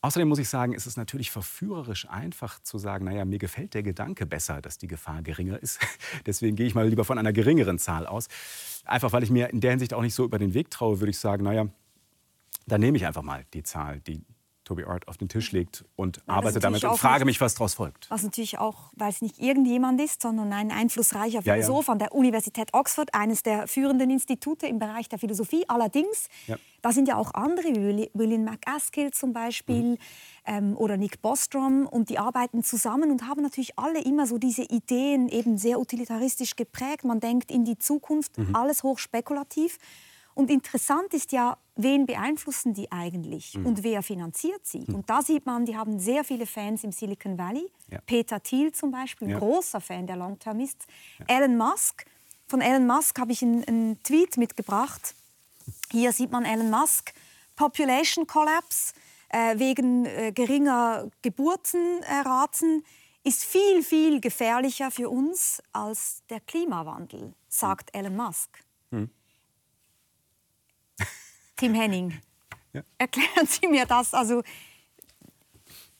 [0.00, 3.82] Außerdem muss ich sagen, ist es natürlich verführerisch einfach zu sagen, naja, mir gefällt der
[3.82, 5.80] Gedanke besser, dass die Gefahr geringer ist.
[6.26, 8.28] Deswegen gehe ich mal lieber von einer geringeren Zahl aus.
[8.84, 11.10] Einfach weil ich mir in der Hinsicht auch nicht so über den Weg traue, würde
[11.10, 11.66] ich sagen, naja,
[12.66, 14.22] dann nehme ich einfach mal die Zahl, die
[14.68, 17.72] Toby Art auf den Tisch legt und ja, arbeite damit und frage mich, was daraus
[17.72, 18.10] folgt.
[18.10, 21.92] Was natürlich auch, weil es nicht irgendjemand ist, sondern ein einflussreicher Philosoph ja, ja.
[21.92, 25.64] an der Universität Oxford, eines der führenden Institute im Bereich der Philosophie.
[25.68, 26.28] Allerdings,
[26.82, 29.98] da sind ja auch andere, wie William McAskill zum Beispiel mhm.
[30.44, 34.62] ähm, oder Nick Bostrom, und die arbeiten zusammen und haben natürlich alle immer so diese
[34.62, 37.04] Ideen eben sehr utilitaristisch geprägt.
[37.04, 38.54] Man denkt in die Zukunft, mhm.
[38.54, 39.78] alles hochspekulativ.
[40.38, 43.66] Und interessant ist ja, wen beeinflussen die eigentlich mhm.
[43.66, 44.84] und wer finanziert sie?
[44.86, 44.94] Mhm.
[44.94, 47.68] Und da sieht man, die haben sehr viele Fans im Silicon Valley.
[47.90, 47.98] Ja.
[48.06, 49.38] Peter Thiel zum Beispiel, ja.
[49.40, 50.86] großer Fan der Long-Termists.
[51.18, 51.38] Ja.
[51.38, 52.06] Elon Musk,
[52.46, 55.16] von Elon Musk habe ich einen, einen Tweet mitgebracht.
[55.90, 57.12] Hier sieht man Elon Musk,
[57.56, 58.94] Population Collapse
[59.30, 62.84] äh, wegen äh, geringer Geburtenraten
[63.24, 68.00] ist viel, viel gefährlicher für uns als der Klimawandel, sagt mhm.
[68.00, 68.62] Elon Musk.
[71.58, 72.14] Tim Henning,
[72.72, 72.82] ja.
[72.98, 74.14] erklären Sie mir das.
[74.14, 74.42] Also,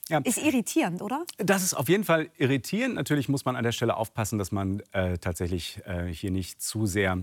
[0.08, 0.20] ja.
[0.24, 1.24] Ist irritierend, oder?
[1.36, 2.94] Das ist auf jeden Fall irritierend.
[2.94, 6.86] Natürlich muss man an der Stelle aufpassen, dass man äh, tatsächlich äh, hier nicht zu
[6.86, 7.18] sehr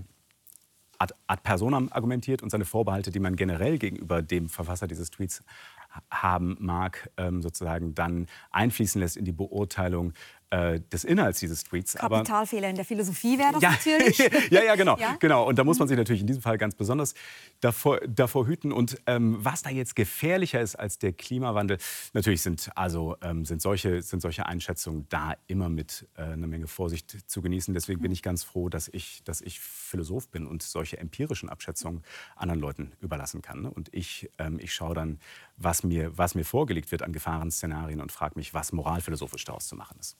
[0.98, 5.42] ad, ad personam argumentiert und seine Vorbehalte, die man generell gegenüber dem Verfasser dieses Tweets
[6.10, 10.12] haben mag, ähm, sozusagen dann einfließen lässt in die Beurteilung
[10.50, 11.94] äh, des Inhalts dieses Tweets.
[11.94, 14.18] Kapitalfehler in der Philosophie wäre das ja, natürlich.
[14.50, 15.16] ja, ja, genau, ja?
[15.18, 15.44] genau.
[15.46, 17.14] Und da muss man sich natürlich in diesem Fall ganz besonders
[17.60, 18.70] davor, davor hüten.
[18.70, 21.78] Und ähm, was da jetzt gefährlicher ist als der Klimawandel,
[22.12, 26.68] natürlich sind, also, ähm, sind, solche, sind solche Einschätzungen da immer mit äh, einer Menge
[26.68, 27.74] Vorsicht zu genießen.
[27.74, 32.02] Deswegen bin ich ganz froh, dass ich, dass ich Philosoph bin und solche empirischen Abschätzungen
[32.36, 33.62] anderen Leuten überlassen kann.
[33.62, 33.70] Ne?
[33.70, 35.18] Und ich, ähm, ich schaue dann,
[35.56, 39.74] was mir, was mir vorgelegt wird an Gefahrenszenarien und frage mich, was moralphilosophisch daraus zu
[39.74, 40.16] machen ist.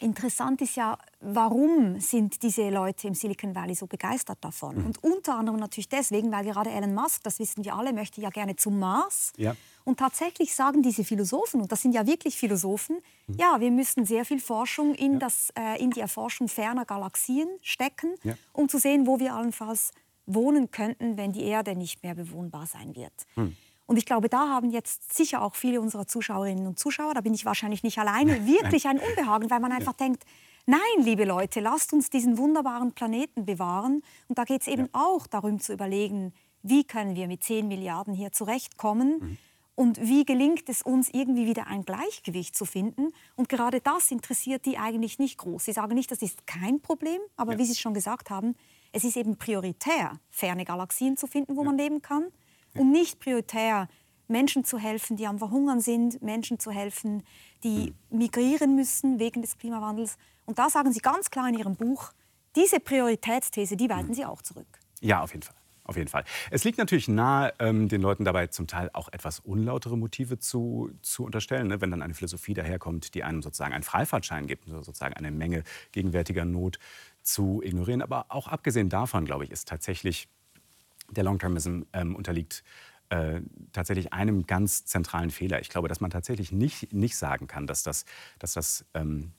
[0.00, 4.78] Interessant ist ja, warum sind diese Leute im Silicon Valley so begeistert davon?
[4.78, 4.86] Mhm.
[4.86, 8.30] Und unter anderem natürlich deswegen, weil gerade Elon Musk, das wissen wir alle, möchte ja
[8.30, 9.32] gerne zum Mars.
[9.36, 9.54] Ja.
[9.84, 12.96] Und tatsächlich sagen diese Philosophen, und das sind ja wirklich Philosophen,
[13.26, 13.36] mhm.
[13.38, 15.18] ja, wir müssen sehr viel Forschung in, ja.
[15.18, 18.34] das, äh, in die Erforschung ferner Galaxien stecken, ja.
[18.52, 19.92] um zu sehen, wo wir allenfalls
[20.26, 23.12] wohnen könnten, wenn die Erde nicht mehr bewohnbar sein wird.
[23.36, 23.56] Mhm.
[23.90, 27.34] Und ich glaube, da haben jetzt sicher auch viele unserer Zuschauerinnen und Zuschauer, da bin
[27.34, 30.06] ich wahrscheinlich nicht alleine, wirklich ein Unbehagen, weil man einfach ja.
[30.06, 30.22] denkt,
[30.64, 34.04] nein, liebe Leute, lasst uns diesen wunderbaren Planeten bewahren.
[34.28, 34.88] Und da geht es eben ja.
[34.92, 36.32] auch darum zu überlegen,
[36.62, 39.18] wie können wir mit 10 Milliarden hier zurechtkommen.
[39.18, 39.38] Mhm.
[39.74, 43.08] Und wie gelingt es uns, irgendwie wieder ein Gleichgewicht zu finden?
[43.34, 45.64] Und gerade das interessiert die eigentlich nicht groß.
[45.64, 47.58] Sie sagen nicht, das ist kein Problem, aber ja.
[47.58, 48.54] wie Sie schon gesagt haben,
[48.92, 51.66] es ist eben prioritär, ferne Galaxien zu finden, wo ja.
[51.66, 52.28] man leben kann
[52.76, 53.88] und nicht prioritär
[54.28, 57.24] Menschen zu helfen, die am Verhungern sind, Menschen zu helfen,
[57.64, 60.16] die migrieren müssen wegen des Klimawandels.
[60.46, 62.12] Und da sagen Sie ganz klar in Ihrem Buch,
[62.56, 64.66] diese Prioritätsthese, die weisen Sie auch zurück.
[65.00, 65.56] Ja, auf jeden Fall.
[65.84, 66.22] Auf jeden Fall.
[66.52, 70.92] Es liegt natürlich nahe, ähm, den Leuten dabei zum Teil auch etwas unlautere Motive zu,
[71.02, 71.66] zu unterstellen.
[71.66, 71.80] Ne?
[71.80, 76.44] Wenn dann eine Philosophie daherkommt, die einem sozusagen einen Freifahrtschein gibt, sozusagen eine Menge gegenwärtiger
[76.44, 76.78] Not
[77.22, 78.02] zu ignorieren.
[78.02, 80.28] Aber auch abgesehen davon, glaube ich, ist tatsächlich
[81.10, 82.62] der Long-Termism ähm, unterliegt
[83.10, 83.40] äh,
[83.72, 85.60] tatsächlich einem ganz zentralen Fehler.
[85.60, 88.04] Ich glaube, dass man tatsächlich nicht, nicht sagen kann, dass das,
[88.38, 89.32] dass das ähm,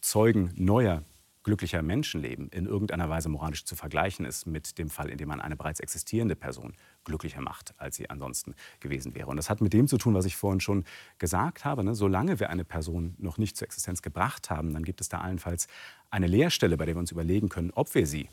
[0.00, 1.04] Zeugen neuer
[1.42, 5.40] glücklicher Menschenleben in irgendeiner Weise moralisch zu vergleichen ist mit dem Fall, in dem man
[5.40, 9.28] eine bereits existierende Person glücklicher macht, als sie ansonsten gewesen wäre.
[9.28, 10.84] Und das hat mit dem zu tun, was ich vorhin schon
[11.18, 11.82] gesagt habe.
[11.84, 11.94] Ne?
[11.94, 15.66] Solange wir eine Person noch nicht zur Existenz gebracht haben, dann gibt es da allenfalls
[16.10, 18.28] eine Leerstelle, bei der wir uns überlegen können, ob wir sie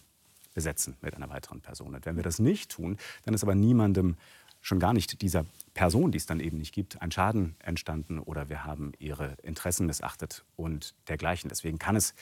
[0.54, 1.96] besetzen mit einer weiteren Person.
[1.96, 4.18] Und wenn wir das nicht tun, dann ist aber niemandem,
[4.62, 8.50] schon gar nicht dieser Person, die es dann eben nicht gibt, ein Schaden entstanden oder
[8.50, 11.50] wir haben ihre Interessen missachtet und dergleichen.
[11.50, 12.14] Deswegen kann es,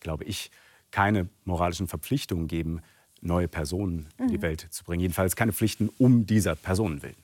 [0.00, 0.50] glaube ich,
[0.90, 2.82] keine moralischen Verpflichtungen geben,
[3.20, 4.42] neue Personen in die mhm.
[4.42, 5.00] Welt zu bringen.
[5.00, 7.16] Jedenfalls keine Pflichten um dieser Personen willen.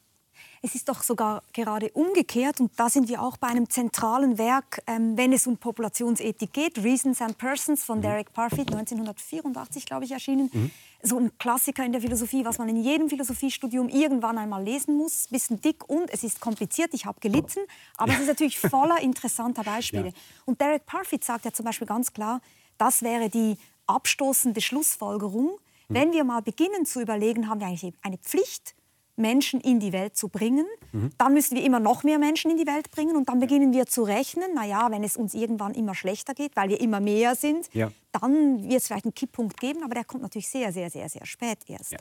[0.64, 4.80] Es ist doch sogar gerade umgekehrt und da sind wir auch bei einem zentralen Werk,
[4.86, 8.02] ähm, wenn es um Populationsethik geht, Reasons and Persons von mhm.
[8.02, 10.48] Derek Parfit, 1984, glaube ich, erschienen.
[10.50, 10.70] Mhm.
[11.02, 15.28] So ein Klassiker in der Philosophie, was man in jedem Philosophiestudium irgendwann einmal lesen muss.
[15.28, 17.60] Bisschen dick und es ist kompliziert, ich habe gelitten,
[17.98, 20.06] aber es ist natürlich voller interessanter Beispiele.
[20.06, 20.12] Ja.
[20.46, 22.40] Und Derek Parfit sagt ja zum Beispiel ganz klar,
[22.78, 25.58] das wäre die abstoßende Schlussfolgerung.
[25.88, 25.94] Mhm.
[25.94, 28.74] Wenn wir mal beginnen zu überlegen, haben wir eigentlich eine Pflicht,
[29.16, 30.66] Menschen in die Welt zu bringen.
[30.92, 31.10] Mhm.
[31.18, 33.86] Dann müssen wir immer noch mehr Menschen in die Welt bringen und dann beginnen wir
[33.86, 37.68] zu rechnen, naja, wenn es uns irgendwann immer schlechter geht, weil wir immer mehr sind,
[37.72, 37.90] ja.
[38.12, 41.26] dann wird es vielleicht einen Kipppunkt geben, aber der kommt natürlich sehr, sehr, sehr, sehr
[41.26, 41.92] spät erst.
[41.92, 41.98] Ja.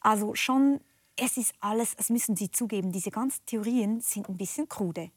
[0.00, 0.80] Also schon,
[1.16, 5.10] es ist alles, das müssen Sie zugeben, diese ganzen Theorien sind ein bisschen krude.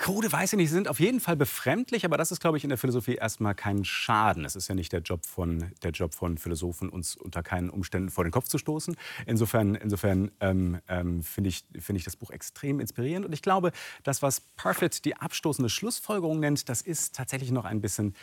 [0.00, 2.70] Krude weiß ich nicht, sind auf jeden Fall befremdlich, aber das ist, glaube ich, in
[2.70, 4.46] der Philosophie erstmal kein Schaden.
[4.46, 8.08] Es ist ja nicht der Job von, der Job von Philosophen, uns unter keinen Umständen
[8.08, 8.96] vor den Kopf zu stoßen.
[9.26, 13.26] Insofern, insofern ähm, ähm, finde ich, find ich das Buch extrem inspirierend.
[13.26, 13.72] Und ich glaube,
[14.02, 18.14] das, was Parfit die abstoßende Schlussfolgerung nennt, das ist tatsächlich noch ein bisschen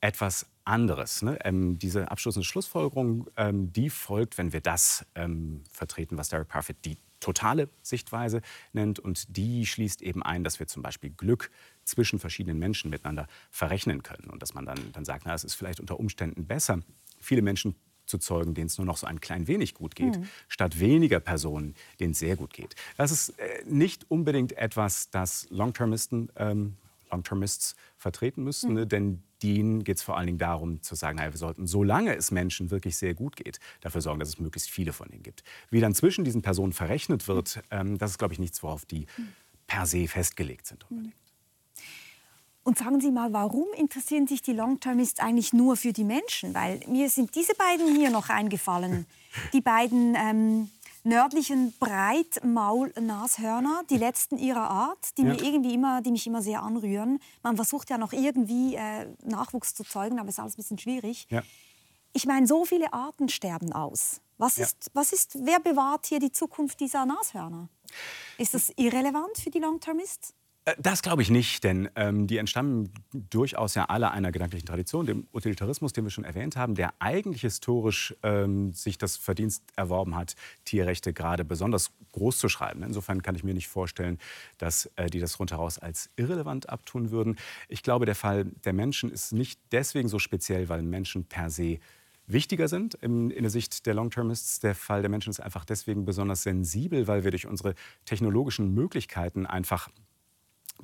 [0.00, 1.22] etwas anderes.
[1.22, 1.38] Ne?
[1.44, 6.84] Ähm, diese abschließende Schlussfolgerung, ähm, die folgt, wenn wir das ähm, vertreten, was Derek Parfit
[6.84, 8.42] die totale Sichtweise
[8.72, 8.98] nennt.
[8.98, 11.50] Und die schließt eben ein, dass wir zum Beispiel Glück
[11.84, 14.30] zwischen verschiedenen Menschen miteinander verrechnen können.
[14.30, 16.80] Und dass man dann, dann sagt, na, es ist vielleicht unter Umständen besser,
[17.20, 17.74] viele Menschen
[18.06, 20.28] zu zeugen, denen es nur noch so ein klein wenig gut geht, mhm.
[20.48, 22.74] statt weniger Personen, denen es sehr gut geht.
[22.96, 26.76] Das ist äh, nicht unbedingt etwas, das Long-Termisten ähm,
[27.10, 28.74] Long-Termists vertreten müssten.
[28.74, 28.88] Mhm.
[28.88, 32.30] Denn denen geht es vor allen Dingen darum zu sagen, naja, wir sollten, solange es
[32.30, 35.42] Menschen wirklich sehr gut geht, dafür sorgen, dass es möglichst viele von ihnen gibt.
[35.70, 39.06] Wie dann zwischen diesen Personen verrechnet wird, ähm, das ist, glaube ich, nichts, worauf die
[39.66, 41.14] per se festgelegt sind unbedingt.
[42.62, 46.54] Und sagen Sie mal, warum interessieren sich die Long-Termists eigentlich nur für die Menschen?
[46.54, 49.06] Weil mir sind diese beiden hier noch eingefallen.
[49.52, 50.70] Die beiden ähm,
[51.02, 55.28] nördlichen Breitmaulnashörner, die letzten ihrer Art, die, ja.
[55.28, 57.20] mir irgendwie immer, die mich immer sehr anrühren.
[57.42, 60.78] Man versucht ja noch irgendwie äh, Nachwuchs zu zeugen, aber es ist alles ein bisschen
[60.78, 61.26] schwierig.
[61.30, 61.42] Ja.
[62.12, 64.20] Ich meine, so viele Arten sterben aus.
[64.36, 64.90] Was ist, ja.
[64.94, 67.68] was ist, wer bewahrt hier die Zukunft dieser Nashörner?
[68.38, 70.34] Ist das irrelevant für die Long-Termists?
[70.70, 75.06] Äh, das glaube ich nicht, denn ähm, die entstammen durchaus ja alle einer gedanklichen Tradition,
[75.06, 80.16] dem Utilitarismus, den wir schon erwähnt haben, der eigentlich historisch ähm, sich das Verdienst erworben
[80.16, 82.82] hat, Tierrechte gerade besonders groß zu schreiben.
[82.82, 84.18] Insofern kann ich mir nicht vorstellen,
[84.58, 87.36] dass äh, die das rundheraus als irrelevant abtun würden.
[87.68, 91.78] Ich glaube, der Fall der Menschen ist nicht deswegen so speziell, weil Menschen per se
[92.26, 94.60] wichtiger sind in, in der Sicht der Long-Termists.
[94.60, 99.46] Der Fall der Menschen ist einfach deswegen besonders sensibel, weil wir durch unsere technologischen Möglichkeiten
[99.46, 99.88] einfach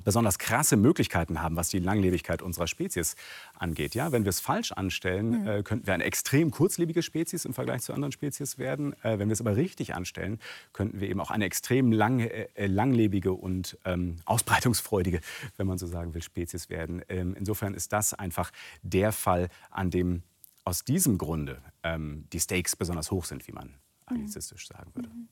[0.03, 3.15] besonders krasse Möglichkeiten haben, was die Langlebigkeit unserer Spezies
[3.57, 3.95] angeht.
[3.95, 5.47] Ja, wenn wir es falsch anstellen, mhm.
[5.47, 8.93] äh, könnten wir eine extrem kurzlebige Spezies im Vergleich zu anderen Spezies werden.
[9.03, 10.39] Äh, wenn wir es aber richtig anstellen,
[10.73, 15.21] könnten wir eben auch eine extrem lang, äh, langlebige und ähm, ausbreitungsfreudige,
[15.57, 17.01] wenn man so sagen will, Spezies werden.
[17.09, 20.23] Ähm, insofern ist das einfach der Fall, an dem
[20.63, 23.73] aus diesem Grunde ähm, die Stakes besonders hoch sind, wie man mhm.
[24.07, 25.09] anglizistisch sagen würde.
[25.09, 25.29] Mhm.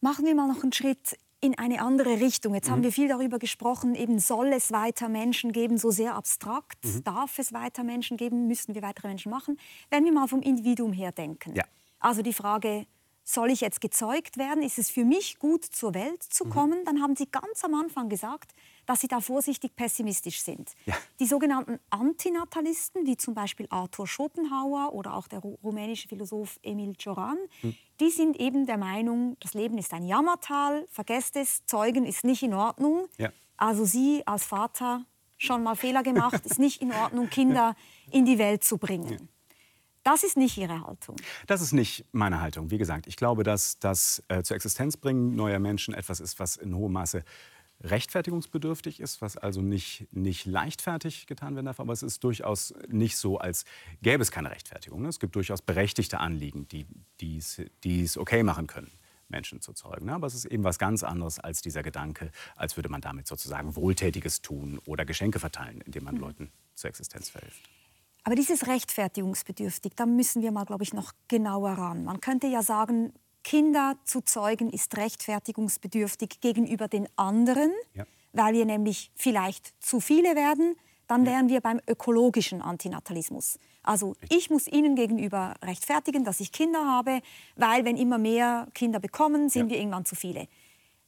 [0.00, 2.54] Machen wir mal noch einen Schritt in eine andere Richtung.
[2.54, 2.72] Jetzt mhm.
[2.72, 6.84] haben wir viel darüber gesprochen, eben soll es weiter Menschen geben, so sehr abstrakt.
[6.84, 7.04] Mhm.
[7.04, 8.46] Darf es weiter Menschen geben?
[8.46, 9.58] Müssen wir weitere Menschen machen?
[9.90, 11.54] Wenn wir mal vom Individuum her denken.
[11.54, 11.64] Ja.
[12.00, 12.86] Also die Frage,
[13.24, 14.62] soll ich jetzt gezeugt werden?
[14.62, 16.50] Ist es für mich gut, zur Welt zu mhm.
[16.50, 16.84] kommen?
[16.84, 18.52] Dann haben Sie ganz am Anfang gesagt,
[18.86, 20.72] dass Sie da vorsichtig pessimistisch sind.
[20.86, 20.94] Ja.
[21.20, 27.38] Die sogenannten Antinatalisten, wie zum Beispiel Arthur Schopenhauer oder auch der rumänische Philosoph Emil Cioran,
[27.62, 27.74] mhm.
[28.00, 32.42] die sind eben der Meinung, das Leben ist ein Jammertal, vergesst es, Zeugen ist nicht
[32.42, 33.08] in Ordnung.
[33.18, 33.30] Ja.
[33.56, 35.04] Also Sie als Vater
[35.36, 37.74] schon mal Fehler gemacht, ist nicht in Ordnung, Kinder
[38.10, 39.10] in die Welt zu bringen.
[39.10, 39.18] Ja.
[40.06, 41.16] Das ist nicht Ihre Haltung.
[41.48, 42.70] Das ist nicht meine Haltung.
[42.70, 46.56] Wie gesagt, ich glaube, dass das äh, zur Existenz bringen neuer Menschen etwas ist, was
[46.56, 47.24] in hohem Maße
[47.82, 51.80] rechtfertigungsbedürftig ist, was also nicht, nicht leichtfertig getan werden darf.
[51.80, 53.64] Aber es ist durchaus nicht so, als
[54.02, 55.02] gäbe es keine Rechtfertigung.
[55.02, 55.08] Ne?
[55.08, 58.90] Es gibt durchaus berechtigte Anliegen, die es okay machen können.
[59.28, 60.06] Menschen zu zeugen.
[60.06, 60.14] Ne?
[60.14, 63.74] Aber es ist eben was ganz anderes als dieser Gedanke, als würde man damit sozusagen
[63.74, 66.20] Wohltätiges tun oder Geschenke verteilen, indem man mhm.
[66.20, 67.60] Leuten zur Existenz verhilft.
[68.22, 72.04] Aber dieses rechtfertigungsbedürftig, da müssen wir mal, glaube ich, noch genauer ran.
[72.04, 73.12] Man könnte ja sagen,
[73.46, 78.04] Kinder zu zeugen ist rechtfertigungsbedürftig gegenüber den anderen, ja.
[78.32, 80.74] weil wir nämlich vielleicht zu viele werden.
[81.06, 81.30] Dann ja.
[81.30, 83.60] wären wir beim ökologischen Antinatalismus.
[83.84, 87.20] Also ich muss Ihnen gegenüber rechtfertigen, dass ich Kinder habe,
[87.54, 89.74] weil wenn immer mehr Kinder bekommen, sind ja.
[89.74, 90.48] wir irgendwann zu viele.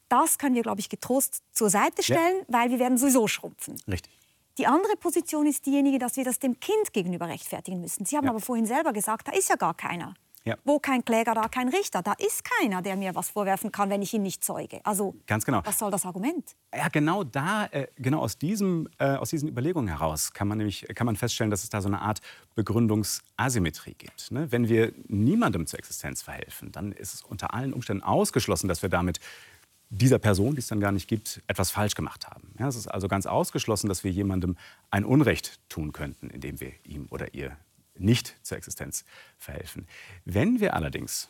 [0.09, 3.75] Das können wir, glaube ich, getrost zur Seite stellen, weil wir werden sowieso schrumpfen.
[3.89, 4.17] Richtig.
[4.59, 8.07] Die andere Position ist diejenige, dass wir das dem Kind gegenüber rechtfertigen müssen.
[8.07, 10.15] Sie haben aber vorhin selber gesagt, da ist ja gar keiner.
[10.49, 10.57] Ja.
[10.65, 12.01] Wo kein Kläger, da kein Richter.
[12.03, 14.81] Da ist keiner, der mir was vorwerfen kann, wenn ich ihn nicht zeuge.
[14.83, 15.61] Also, Ganz genau.
[15.63, 16.57] was soll das Argument?
[16.75, 20.87] Ja, genau da, äh, genau aus, diesem, äh, aus diesen Überlegungen heraus kann man, nämlich,
[20.95, 22.21] kann man feststellen, dass es da so eine Art
[22.55, 24.31] Begründungsasymmetrie gibt.
[24.31, 24.51] Ne?
[24.51, 28.89] Wenn wir niemandem zur Existenz verhelfen, dann ist es unter allen Umständen ausgeschlossen, dass wir
[28.89, 29.21] damit
[29.91, 32.55] dieser Person, die es dann gar nicht gibt, etwas falsch gemacht haben.
[32.59, 34.57] Ja, es ist also ganz ausgeschlossen, dass wir jemandem
[34.91, 37.57] ein Unrecht tun könnten, indem wir ihm oder ihr
[38.01, 39.05] nicht zur Existenz
[39.39, 39.87] verhelfen.
[40.25, 41.29] Wenn wir allerdings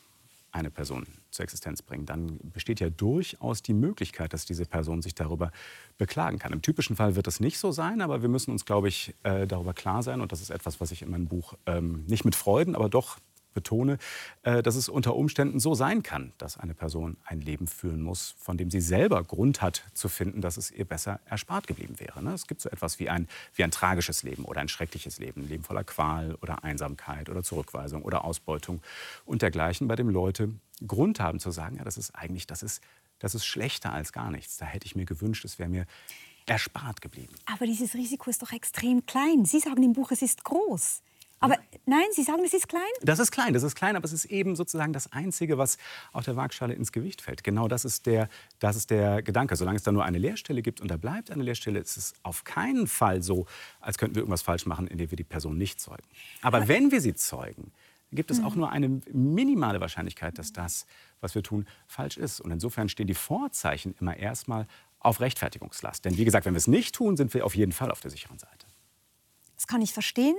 [0.52, 5.14] eine Person zur Existenz bringen, dann besteht ja durchaus die Möglichkeit, dass diese Person sich
[5.14, 5.52] darüber
[5.98, 6.52] beklagen kann.
[6.52, 9.46] Im typischen Fall wird das nicht so sein, aber wir müssen uns, glaube ich, äh,
[9.46, 10.20] darüber klar sein.
[10.20, 13.18] Und das ist etwas, was ich in meinem Buch ähm, nicht mit Freuden, aber doch
[13.58, 13.98] betone,
[14.44, 18.36] äh, dass es unter Umständen so sein kann, dass eine Person ein Leben führen muss,
[18.38, 22.22] von dem sie selber Grund hat zu finden, dass es ihr besser erspart geblieben wäre.
[22.22, 22.32] Ne?
[22.32, 25.48] Es gibt so etwas wie ein, wie ein tragisches Leben oder ein schreckliches Leben, ein
[25.48, 28.80] Leben voller Qual oder Einsamkeit oder Zurückweisung oder Ausbeutung
[29.24, 30.50] und dergleichen, bei dem Leute
[30.86, 32.80] Grund haben zu sagen, ja, das ist eigentlich, das ist,
[33.18, 34.58] das ist schlechter als gar nichts.
[34.58, 35.86] Da hätte ich mir gewünscht, es wäre mir
[36.46, 37.34] erspart geblieben.
[37.46, 39.44] Aber dieses Risiko ist doch extrem klein.
[39.44, 41.02] Sie sagen im Buch, es ist groß.
[41.40, 42.82] Aber nein, Sie sagen, es ist klein?
[43.02, 45.78] Das ist klein, das ist klein, aber es ist eben sozusagen das Einzige, was
[46.12, 47.44] auf der Waagschale ins Gewicht fällt.
[47.44, 48.28] Genau das ist der,
[48.58, 49.56] das ist der Gedanke.
[49.56, 52.44] Solange es da nur eine Leerstelle gibt und da bleibt eine Leerstelle, ist es auf
[52.44, 53.46] keinen Fall so,
[53.80, 56.04] als könnten wir irgendwas falsch machen, indem wir die Person nicht zeugen.
[56.42, 57.72] Aber wenn wir sie zeugen,
[58.10, 58.58] gibt es auch hm.
[58.58, 60.86] nur eine minimale Wahrscheinlichkeit, dass das,
[61.20, 62.40] was wir tun, falsch ist.
[62.40, 64.66] Und insofern stehen die Vorzeichen immer erstmal
[64.98, 66.04] auf Rechtfertigungslast.
[66.04, 68.10] Denn wie gesagt, wenn wir es nicht tun, sind wir auf jeden Fall auf der
[68.10, 68.66] sicheren Seite.
[69.56, 70.36] Das kann ich verstehen.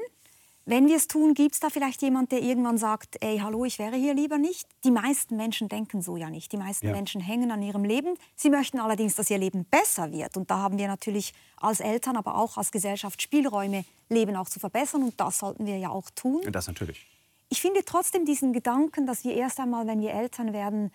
[0.70, 3.80] Wenn wir es tun, gibt es da vielleicht jemand, der irgendwann sagt, ey, hallo, ich
[3.80, 4.68] wäre hier lieber nicht?
[4.84, 6.52] Die meisten Menschen denken so ja nicht.
[6.52, 6.92] Die meisten ja.
[6.92, 8.14] Menschen hängen an ihrem Leben.
[8.36, 10.38] Sie möchten allerdings, dass ihr Leben besser wird.
[10.38, 14.60] Und da haben wir natürlich als Eltern, aber auch als Gesellschaft Spielräume, Leben auch zu
[14.60, 15.02] verbessern.
[15.02, 16.42] Und das sollten wir ja auch tun.
[16.52, 17.08] Das natürlich.
[17.50, 20.92] Ich finde trotzdem diesen Gedanken, dass wir erst einmal, wenn wir Eltern werden,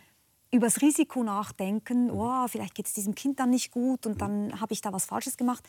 [0.53, 2.21] über das Risiko nachdenken, mhm.
[2.21, 4.19] oh, vielleicht geht es diesem Kind dann nicht gut und mhm.
[4.19, 5.65] dann habe ich da was Falsches gemacht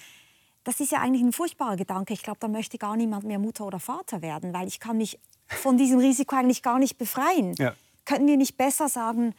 [0.66, 2.14] das ist ja eigentlich ein furchtbarer Gedanke.
[2.14, 5.20] Ich glaube, da möchte gar niemand mehr Mutter oder Vater werden, weil ich kann mich
[5.48, 7.54] von diesem Risiko eigentlich gar nicht befreien.
[7.58, 7.74] Ja.
[8.04, 9.34] Könnten wir nicht besser sagen,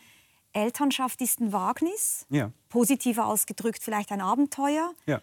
[0.52, 2.50] Elternschaft ist ein Wagnis, ja.
[2.68, 4.94] positiver ausgedrückt vielleicht ein Abenteuer.
[5.04, 5.20] Ja.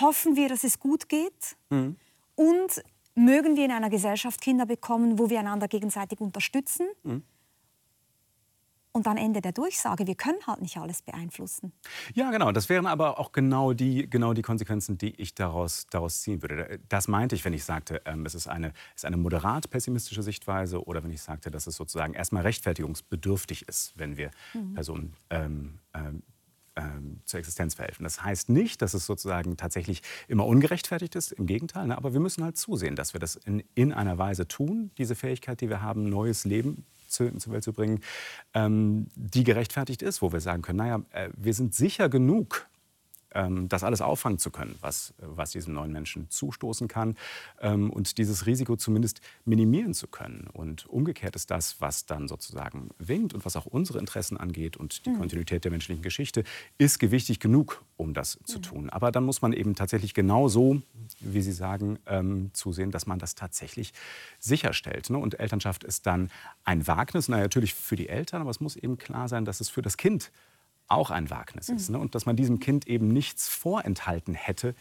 [0.00, 1.96] Hoffen wir, dass es gut geht mhm.
[2.36, 2.82] und
[3.14, 6.86] mögen wir in einer Gesellschaft Kinder bekommen, wo wir einander gegenseitig unterstützen.
[7.02, 7.24] Mhm
[8.92, 11.72] und dann Ende der Durchsage, wir können halt nicht alles beeinflussen.
[12.14, 12.52] Ja, genau.
[12.52, 16.78] Das wären aber auch genau die, genau die Konsequenzen, die ich daraus, daraus ziehen würde.
[16.88, 20.84] Das meinte ich, wenn ich sagte, ähm, es ist eine, ist eine moderat pessimistische Sichtweise
[20.84, 24.74] oder wenn ich sagte, dass es sozusagen erstmal rechtfertigungsbedürftig ist, wenn wir mhm.
[24.74, 26.22] Personen ähm, ähm,
[26.76, 28.04] ähm, zur Existenz verhelfen.
[28.04, 31.86] Das heißt nicht, dass es sozusagen tatsächlich immer ungerechtfertigt ist, im Gegenteil.
[31.86, 31.96] Ne?
[31.96, 35.60] Aber wir müssen halt zusehen, dass wir das in, in einer Weise tun, diese Fähigkeit,
[35.60, 38.00] die wir haben, neues Leben zu, zur Welt zu bringen,
[38.54, 42.66] ähm, die gerechtfertigt ist, wo wir sagen können, naja, äh, wir sind sicher genug
[43.34, 47.16] ähm, das alles auffangen zu können, was, was diesem neuen Menschen zustoßen kann
[47.60, 50.48] ähm, und dieses Risiko zumindest minimieren zu können.
[50.52, 55.06] Und umgekehrt ist das, was dann sozusagen winkt und was auch unsere Interessen angeht und
[55.06, 55.18] die mhm.
[55.18, 56.44] Kontinuität der menschlichen Geschichte,
[56.78, 58.44] ist gewichtig genug, um das mhm.
[58.44, 58.90] zu tun.
[58.90, 60.82] Aber dann muss man eben tatsächlich genau so,
[61.20, 63.92] wie Sie sagen, ähm, zusehen, dass man das tatsächlich
[64.38, 65.10] sicherstellt.
[65.10, 65.18] Ne?
[65.18, 66.30] Und Elternschaft ist dann
[66.64, 69.68] ein Wagnis, na, natürlich für die Eltern, aber es muss eben klar sein, dass es
[69.68, 70.30] für das Kind
[70.88, 71.88] auch ein Wagnis ist.
[71.88, 71.96] Mhm.
[71.96, 72.02] Ne?
[72.02, 74.74] Und dass man diesem Kind eben nichts vorenthalten hätte,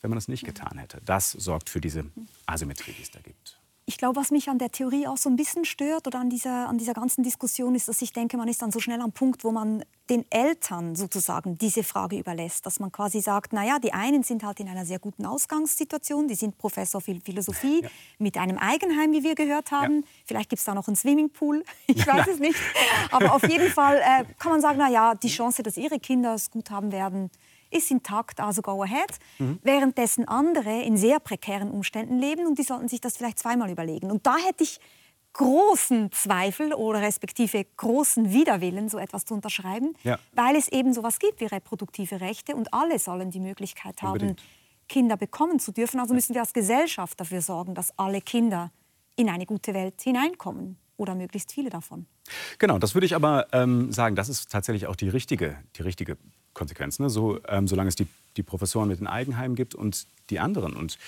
[0.00, 1.00] wenn man es nicht getan hätte.
[1.04, 2.04] Das sorgt für diese
[2.46, 3.58] Asymmetrie, die es da gibt.
[3.86, 6.68] Ich glaube, was mich an der Theorie auch so ein bisschen stört oder an dieser,
[6.68, 9.44] an dieser ganzen Diskussion ist, dass ich denke, man ist dann so schnell am Punkt,
[9.44, 12.64] wo man den Eltern sozusagen diese Frage überlässt.
[12.64, 16.34] Dass man quasi sagt, naja, die einen sind halt in einer sehr guten Ausgangssituation, die
[16.34, 17.88] sind Professor für Philosophie ja.
[18.18, 19.96] mit einem Eigenheim, wie wir gehört haben.
[19.96, 20.08] Ja.
[20.24, 22.58] Vielleicht gibt es da noch einen Swimmingpool, ich weiß es nicht.
[23.10, 26.50] Aber auf jeden Fall äh, kann man sagen, naja, die Chance, dass ihre Kinder es
[26.50, 27.30] gut haben werden,
[27.74, 29.18] ist intakt, also go ahead.
[29.38, 29.58] Mhm.
[29.62, 34.10] Währenddessen andere in sehr prekären Umständen leben und die sollten sich das vielleicht zweimal überlegen.
[34.10, 34.80] Und da hätte ich
[35.34, 40.18] großen Zweifel oder respektive großen Widerwillen, so etwas zu unterschreiben, ja.
[40.32, 44.36] weil es eben so etwas gibt wie reproduktive Rechte und alle sollen die Möglichkeit haben,
[44.88, 45.98] Kinder bekommen zu dürfen.
[45.98, 48.70] Also müssen wir als Gesellschaft dafür sorgen, dass alle Kinder
[49.16, 52.06] in eine gute Welt hineinkommen oder möglichst viele davon.
[52.58, 56.16] Genau, das würde ich aber ähm, sagen, das ist tatsächlich auch die richtige, die richtige
[56.54, 56.98] Konsequenz.
[56.98, 57.10] Ne?
[57.10, 60.74] So, ähm, solange es die, die Professoren mit den Eigenheimen gibt und die anderen.
[60.74, 60.98] Und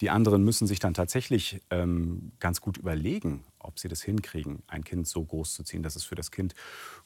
[0.00, 4.84] die anderen müssen sich dann tatsächlich ähm, ganz gut überlegen, ob sie das hinkriegen, ein
[4.84, 6.54] Kind so groß zu ziehen, dass es für das Kind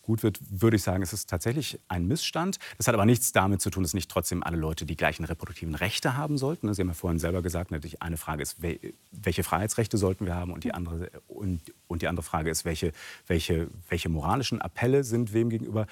[0.03, 2.59] gut wird, würde ich sagen, es ist tatsächlich ein Missstand.
[2.77, 5.75] Das hat aber nichts damit zu tun, dass nicht trotzdem alle Leute die gleichen reproduktiven
[5.75, 6.73] Rechte haben sollten.
[6.75, 10.53] Sie haben ja vorhin selber gesagt, natürlich eine Frage ist, welche Freiheitsrechte sollten wir haben
[10.53, 12.93] und die andere, und, und die andere Frage ist, welche,
[13.27, 15.87] welche, welche moralischen Appelle sind wem gegenüber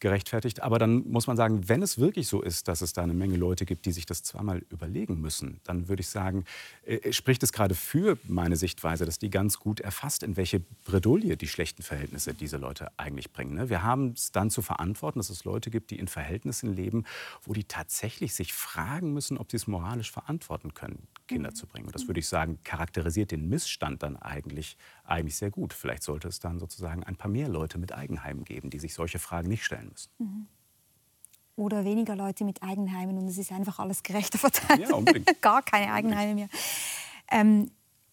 [0.00, 0.62] gerechtfertigt.
[0.62, 3.36] Aber dann muss man sagen, wenn es wirklich so ist, dass es da eine Menge
[3.36, 6.44] Leute gibt, die sich das zweimal überlegen müssen, dann würde ich sagen,
[6.84, 11.36] äh, spricht es gerade für meine Sichtweise, dass die ganz gut erfasst, in welche Bredouille
[11.36, 13.54] die schlechten Verhältnisse diese Leute eigentlich bringen.
[13.54, 13.68] Ne?
[13.68, 17.04] Wir haben es dann zu verantworten, dass es Leute gibt, die in Verhältnissen leben,
[17.42, 21.54] wo die tatsächlich sich fragen müssen, ob sie es moralisch verantworten können, Kinder mhm.
[21.54, 21.86] zu bringen.
[21.86, 25.72] Und das würde ich sagen, charakterisiert den Missstand dann eigentlich, eigentlich sehr gut.
[25.72, 29.18] Vielleicht sollte es dann sozusagen ein paar mehr Leute mit Eigenheimen geben, die sich solche
[29.18, 30.10] Fragen nicht stellen müssen.
[30.18, 30.46] Mhm.
[31.54, 34.88] Oder weniger Leute mit Eigenheimen und es ist einfach alles gerechter verteilt.
[34.88, 35.28] Ja, unbedingt.
[35.42, 36.48] Gar keine Eigenheime mehr.
[37.30, 37.70] Ähm,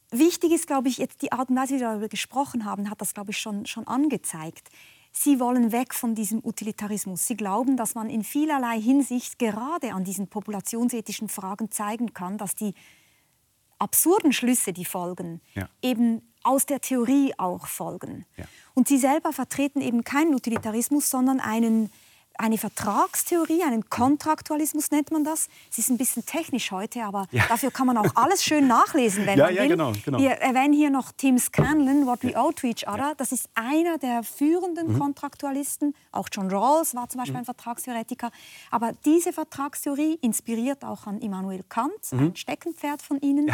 [0.09, 3.01] wichtig ist, glaube ich, jetzt die Art und Weise, wie wir darüber gesprochen haben, hat
[3.01, 4.69] das, glaube ich, schon, schon angezeigt.
[5.17, 7.25] Sie wollen weg von diesem Utilitarismus.
[7.25, 12.53] Sie glauben, dass man in vielerlei Hinsicht gerade an diesen populationsethischen Fragen zeigen kann, dass
[12.53, 12.73] die
[13.79, 15.67] absurden Schlüsse, die folgen, ja.
[15.81, 18.25] eben aus der Theorie auch folgen.
[18.37, 18.45] Ja.
[18.73, 21.91] Und sie selber vertreten eben keinen Utilitarismus, sondern einen
[22.37, 25.47] eine Vertragstheorie, einen Kontraktualismus nennt man das.
[25.71, 27.45] Es ist ein bisschen technisch heute, aber ja.
[27.47, 29.61] dafür kann man auch alles schön nachlesen, wenn ja, man will.
[29.61, 30.19] Ja, genau, genau.
[30.19, 33.13] Wir erwähnen hier noch Tim Scanlon, What We Owe to Each Other.
[33.17, 34.99] Das ist einer der führenden mhm.
[34.99, 35.95] Kontraktualisten.
[36.11, 37.39] Auch John Rawls war zum Beispiel mhm.
[37.39, 38.31] ein Vertragstheoretiker.
[38.71, 42.19] Aber diese Vertragstheorie inspiriert auch an Immanuel Kant, mhm.
[42.19, 43.51] ein Steckenpferd von Ihnen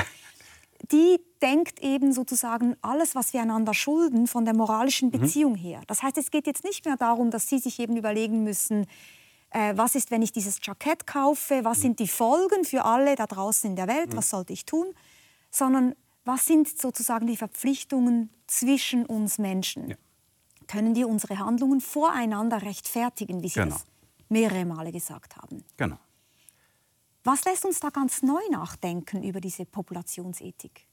[0.91, 5.19] die denkt eben sozusagen alles, was wir einander schulden, von der moralischen mhm.
[5.19, 5.57] Beziehung mhm.
[5.57, 5.81] her.
[5.87, 8.85] Das heißt, es geht jetzt nicht mehr darum, dass Sie sich eben überlegen müssen,
[9.51, 11.81] äh, was ist, wenn ich dieses Jackett kaufe, was mhm.
[11.81, 14.17] sind die Folgen für alle da draußen in der Welt, mhm.
[14.17, 14.93] was sollte ich tun,
[15.49, 19.89] sondern was sind sozusagen die Verpflichtungen zwischen uns Menschen.
[19.89, 19.95] Ja.
[20.67, 23.75] Können wir unsere Handlungen voreinander rechtfertigen, wie Sie genau.
[23.75, 23.85] das
[24.29, 25.63] mehrere Male gesagt haben.
[25.77, 25.97] Genau.
[27.23, 30.87] Was lässt uns da ganz neu nachdenken über diese Populationsethik?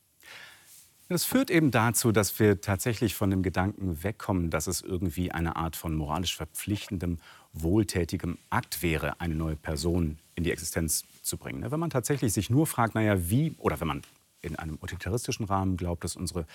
[1.09, 5.57] Das führt eben dazu, dass wir tatsächlich von dem Gedanken wegkommen, dass es irgendwie eine
[5.57, 7.17] Art von moralisch verpflichtendem,
[7.55, 11.71] wohltätigem Akt wäre, eine neue Person in die Existenz zu bringen.
[11.71, 14.03] Wenn man tatsächlich sich nur fragt, naja, wie, oder wenn man
[14.43, 16.47] in einem utilitaristischen Rahmen glaubt, dass unsere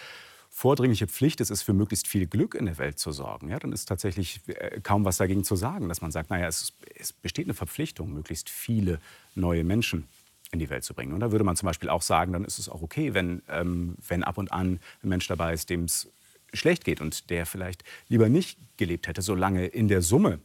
[0.55, 3.71] vordringliche Pflicht ist, ist für möglichst viel Glück in der Welt zu sorgen, ja, dann
[3.71, 7.47] ist tatsächlich äh, kaum was dagegen zu sagen, dass man sagt, naja, es, es besteht
[7.47, 8.99] eine Verpflichtung, möglichst viele
[9.33, 10.07] neue Menschen
[10.51, 11.11] in die Welt zu bringen.
[11.11, 13.95] Und da würde man zum Beispiel auch sagen, dann ist es auch okay, wenn, ähm,
[14.07, 16.07] wenn ab und an ein Mensch dabei ist, dem es
[16.53, 20.39] schlecht geht und der vielleicht lieber nicht gelebt hätte, solange in der Summe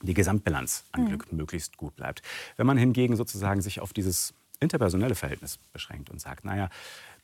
[0.00, 1.08] die Gesamtbilanz an mhm.
[1.08, 2.22] Glück möglichst gut bleibt.
[2.56, 6.70] Wenn man hingegen sozusagen sich auf dieses interpersonelle Verhältnis beschränkt und sagt, naja,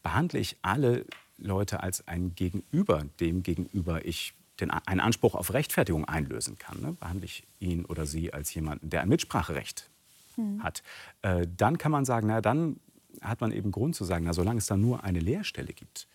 [0.03, 1.07] behandle ich alle
[1.39, 6.93] Leute als ein Gegenüber, dem gegenüber ich den, einen Anspruch auf Rechtfertigung einlösen kann, ne?
[6.93, 9.91] behandle ich ihn oder sie als jemanden, der ein Mitspracherecht
[10.37, 10.63] mhm.
[10.63, 10.83] hat,
[11.23, 12.79] äh, dann kann man sagen, na dann
[13.21, 16.09] hat man eben Grund zu sagen, na, solange es da nur eine Lehrstelle gibt.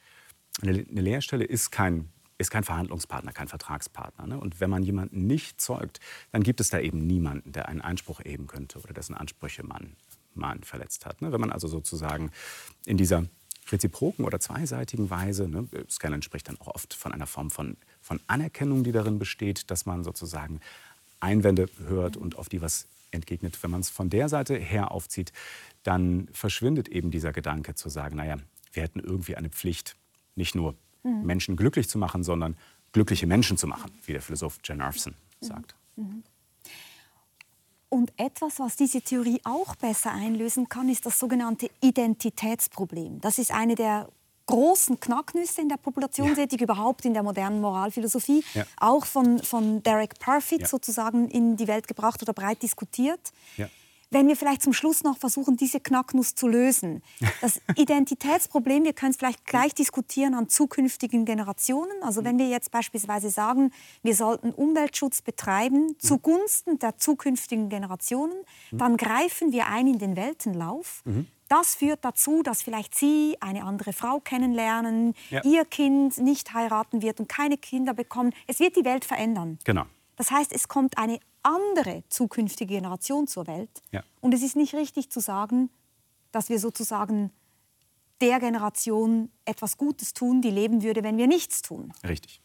[0.62, 4.28] Eine, eine Lehrstelle ist kein, ist kein Verhandlungspartner, kein Vertragspartner.
[4.28, 4.40] Ne?
[4.40, 6.00] Und wenn man jemanden nicht zeugt,
[6.32, 9.96] dann gibt es da eben niemanden, der einen Einspruch erheben könnte oder dessen Ansprüche man,
[10.34, 11.22] man verletzt hat.
[11.22, 11.32] Ne?
[11.32, 12.32] Wenn man also sozusagen
[12.86, 13.26] in dieser
[13.72, 18.20] reziproken oder zweiseitigen Weise, ne, Scanlon spricht dann auch oft von einer Form von, von
[18.28, 20.60] Anerkennung, die darin besteht, dass man sozusagen
[21.20, 23.62] Einwände hört und auf die was entgegnet.
[23.62, 25.34] Wenn man es von der Seite her aufzieht,
[25.84, 28.38] dann verschwindet eben dieser Gedanke zu sagen, naja,
[28.74, 29.96] wir hätten irgendwie eine Pflicht,
[30.36, 31.26] nicht nur mhm.
[31.26, 32.56] Menschen glücklich zu machen, sondern
[32.92, 35.46] glückliche Menschen zu machen, wie der Philosoph Jan Arfson mhm.
[35.46, 35.76] sagt.
[35.96, 36.24] Mhm.
[37.90, 43.20] Und etwas, was diese Theorie auch besser einlösen kann, ist das sogenannte Identitätsproblem.
[43.20, 44.08] Das ist eine der
[44.46, 46.64] großen Knacknüsse in der Populationsethik, ja.
[46.64, 48.66] überhaupt in der modernen Moralphilosophie, ja.
[48.78, 50.68] auch von, von Derek Parfit ja.
[50.68, 53.20] sozusagen in die Welt gebracht oder breit diskutiert.
[54.12, 57.04] Wenn wir vielleicht zum Schluss noch versuchen, diese Knacknuss zu lösen.
[57.42, 61.92] Das Identitätsproblem, wir können es vielleicht gleich diskutieren an zukünftigen Generationen.
[62.02, 68.34] Also wenn wir jetzt beispielsweise sagen, wir sollten Umweltschutz betreiben zugunsten der zukünftigen Generationen,
[68.72, 71.02] dann greifen wir ein in den Weltenlauf.
[71.06, 71.28] Mhm.
[71.50, 75.44] Das führt dazu, dass vielleicht Sie eine andere Frau kennenlernen, ja.
[75.44, 78.34] Ihr Kind nicht heiraten wird und keine Kinder bekommen.
[78.46, 79.58] Es wird die Welt verändern.
[79.66, 79.86] Genau.
[80.20, 83.70] Das heißt, es kommt eine andere zukünftige Generation zur Welt.
[83.92, 84.04] Ja.
[84.20, 85.70] Und es ist nicht richtig zu sagen,
[86.34, 87.32] dass wir sozusagen
[88.20, 91.94] der Generation etwas Gutes tun, die leben würde, wenn wir nichts tun.
[92.06, 92.42] Richtig.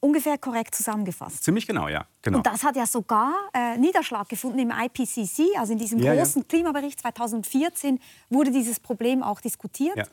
[0.00, 1.44] Ungefähr korrekt zusammengefasst.
[1.44, 2.06] Ziemlich genau, ja.
[2.22, 2.38] Genau.
[2.38, 6.40] Und das hat ja sogar äh, Niederschlag gefunden im IPCC, also in diesem ja, großen
[6.40, 6.48] ja.
[6.48, 9.98] Klimabericht 2014 wurde dieses Problem auch diskutiert.
[9.98, 10.04] Ja.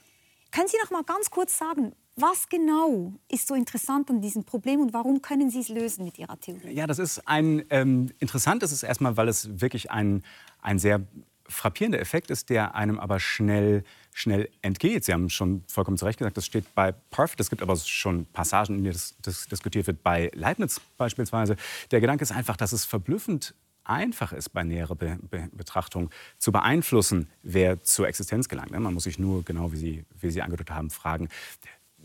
[0.51, 4.79] Können Sie noch mal ganz kurz sagen, was genau ist so interessant an diesem Problem
[4.79, 6.71] und warum können Sie es lösen mit Ihrer Theorie?
[6.71, 10.23] Ja, das ist ein ähm, interessant ist erstmal, weil es wirklich ein,
[10.61, 11.01] ein sehr
[11.47, 15.05] frappierender Effekt ist, der einem aber schnell, schnell entgeht.
[15.05, 17.39] Sie haben schon vollkommen zu Recht gesagt, das steht bei Parfit.
[17.39, 21.55] Es gibt aber schon Passagen, in denen das, das diskutiert wird, bei Leibniz beispielsweise.
[21.91, 23.53] Der Gedanke ist einfach, dass es verblüffend
[23.83, 26.09] einfach ist, bei näherer Be Be Betrachtung
[26.39, 28.71] zu beeinflussen, wer zur Existenz gelangt.
[28.71, 31.29] Man muss sich nur, genau wie Sie, wie Sie angedeutet haben, fragen,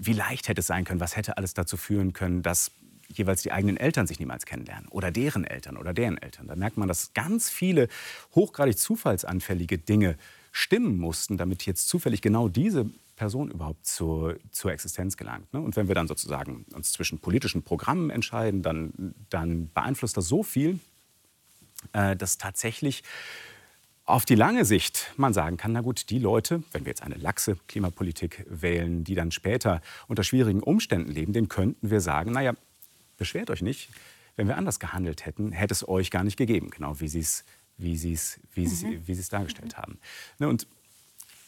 [0.02, 2.72] wie leicht hätte es sein können, was hätte alles dazu führen können, dass
[3.08, 6.46] jeweils die eigenen Eltern sich niemals kennenlernen oder deren Eltern oder deren Eltern.
[6.46, 7.88] Da merkt man, dass ganz viele
[8.34, 10.16] hochgradig zufallsanfällige Dinge
[10.52, 15.52] stimmen mussten, damit jetzt zufällig genau diese Person überhaupt zur, zur Existenz gelangt.
[15.52, 15.60] Ne?
[15.60, 20.42] Und wenn wir dann sozusagen uns zwischen politischen Programmen entscheiden, dann, dann beeinflusst das so
[20.42, 20.78] viel,
[21.92, 23.02] äh, dass tatsächlich
[24.10, 27.16] auf die lange Sicht man sagen kann, na gut, die Leute, wenn wir jetzt eine
[27.16, 32.54] laxe Klimapolitik wählen, die dann später unter schwierigen Umständen leben, denen könnten wir sagen, naja,
[33.16, 33.90] beschwert euch nicht,
[34.36, 37.44] wenn wir anders gehandelt hätten, hätte es euch gar nicht gegeben, genau wie Sie es
[37.80, 39.06] wie Sie's, wie Sie's, mhm.
[39.06, 39.98] wie Sie's dargestellt haben.
[40.38, 40.66] Ne, und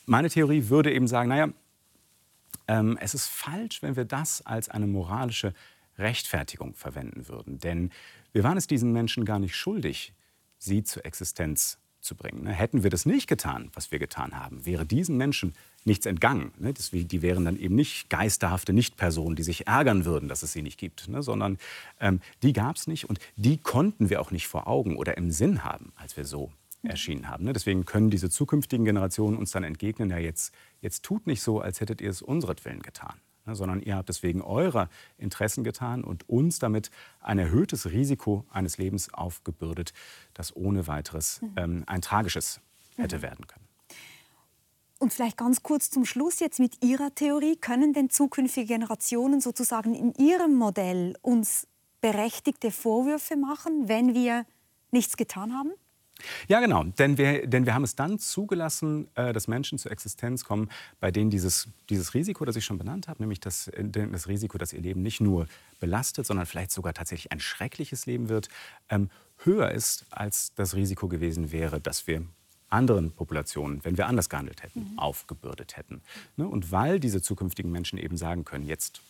[0.07, 1.49] meine Theorie würde eben sagen, naja,
[2.69, 5.55] ähm, es ist falsch, wenn wir das als eine moralische
[5.99, 7.59] Rechtfertigung verwenden würden.
[7.59, 7.91] Denn
[8.33, 10.15] wir waren es diesen Menschen gar nicht schuldig,
[10.59, 12.45] sie zur Existenz zu bringen.
[12.45, 12.53] Ne?
[12.53, 16.53] Hätten wir das nicht getan, was wir getan haben, wäre diesen Menschen nichts entgangen.
[16.59, 16.75] Ne?
[16.75, 20.79] die wären dann eben nicht geisterhafte Nichtpersonen, die sich ärgern würden, dass es sie nicht
[20.79, 21.23] gibt, ne?
[21.23, 21.59] sondern
[22.01, 25.31] ähm, die gab es nicht und die konnten wir auch nicht vor Augen oder im
[25.31, 27.53] Sinn haben, als wir so erschienen haben.
[27.53, 31.81] Deswegen können diese zukünftigen Generationen uns dann entgegnen, ja jetzt, jetzt tut nicht so, als
[31.81, 33.15] hättet ihr es unseretwillen getan.
[33.45, 34.89] Ne, sondern ihr habt es wegen eurer
[35.19, 36.91] Interessen getan und uns damit
[37.21, 39.93] ein erhöhtes Risiko eines Lebens aufgebürdet,
[40.33, 41.55] das ohne weiteres mhm.
[41.57, 42.61] ähm, ein tragisches
[42.97, 43.23] hätte mhm.
[43.23, 43.67] werden können.
[45.01, 47.57] Und vielleicht ganz kurz zum Schluss jetzt mit Ihrer Theorie.
[47.57, 51.67] Können denn zukünftige Generationen sozusagen in ihrem Modell uns
[52.01, 54.47] berechtigte Vorwürfe machen, wenn wir
[54.93, 55.73] nichts getan haben?
[56.49, 56.85] Ja, genau.
[56.85, 60.69] Denn wir, denn wir haben es dann zugelassen, äh, dass Menschen zur Existenz kommen,
[61.01, 64.59] bei denen dieses, dieses Risiko, das ich schon benannt habe, nämlich das, äh, das Risiko,
[64.59, 65.47] dass ihr Leben nicht nur
[65.81, 68.49] belastet, sondern vielleicht sogar tatsächlich ein schreckliches Leben wird,
[68.89, 69.11] ähm,
[69.45, 72.25] höher ist, als das Risiko gewesen wäre, dass wir
[72.73, 74.99] anderen Populationen, wenn wir anders gehandelt hätten, mhm.
[74.99, 76.03] aufgebürdet hätten.
[76.37, 76.49] Ne?
[76.49, 79.03] Und weil diese zukünftigen Menschen eben sagen können, jetzt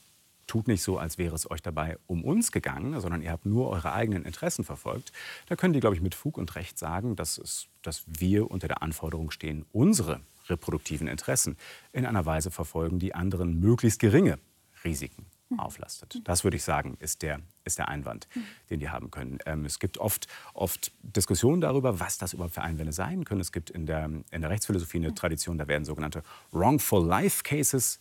[0.46, 3.70] tut nicht so, als wäre es euch dabei um uns gegangen, sondern ihr habt nur
[3.70, 5.12] eure eigenen Interessen verfolgt,
[5.46, 8.68] da können die, glaube ich, mit Fug und Recht sagen, dass, es, dass wir unter
[8.68, 11.56] der Anforderung stehen, unsere reproduktiven Interessen
[11.92, 14.38] in einer Weise verfolgen, die anderen möglichst geringe
[14.84, 15.60] Risiken hm.
[15.60, 16.20] auflastet.
[16.24, 18.42] Das würde ich sagen, ist der, ist der Einwand, hm.
[18.70, 19.38] den die haben können.
[19.46, 23.40] Ähm, es gibt oft, oft Diskussionen darüber, was das überhaupt für Einwände sein können.
[23.40, 28.00] Es gibt in der, in der Rechtsphilosophie eine Tradition, da werden sogenannte Wrongful Life Cases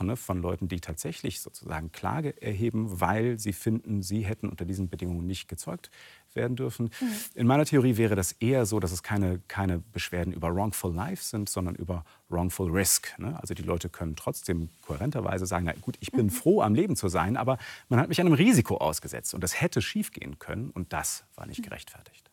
[0.00, 4.88] ne, von Leuten, die tatsächlich sozusagen Klage erheben, weil sie finden, sie hätten unter diesen
[4.88, 5.90] Bedingungen nicht gezeugt
[6.34, 6.90] werden dürfen.
[7.00, 7.08] Mhm.
[7.34, 11.22] In meiner Theorie wäre das eher so, dass es keine, keine Beschwerden über Wrongful Life
[11.22, 13.18] sind, sondern über Wrongful Risk.
[13.18, 13.38] Ne?
[13.40, 16.30] Also die Leute können trotzdem kohärenterweise sagen, na gut, ich bin mhm.
[16.30, 17.58] froh, am Leben zu sein, aber
[17.88, 21.60] man hat mich einem Risiko ausgesetzt und das hätte schiefgehen können und das war nicht
[21.60, 21.64] mhm.
[21.64, 22.30] gerechtfertigt.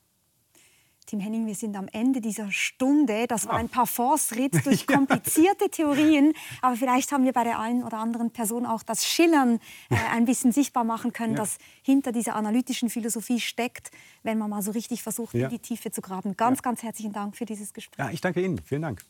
[1.11, 3.27] Tim Henning, wir sind am Ende dieser Stunde.
[3.27, 6.31] Das war ein Parforce-Ritt durch komplizierte Theorien.
[6.61, 9.59] Aber vielleicht haben wir bei der einen oder anderen Person auch das Schillern
[9.89, 11.39] äh, ein bisschen sichtbar machen können, ja.
[11.39, 13.91] das hinter dieser analytischen Philosophie steckt,
[14.23, 15.47] wenn man mal so richtig versucht, ja.
[15.47, 16.37] in die Tiefe zu graben.
[16.37, 16.61] Ganz, ja.
[16.61, 17.99] ganz herzlichen Dank für dieses Gespräch.
[17.99, 18.61] Ja, ich danke Ihnen.
[18.63, 19.03] Vielen Dank.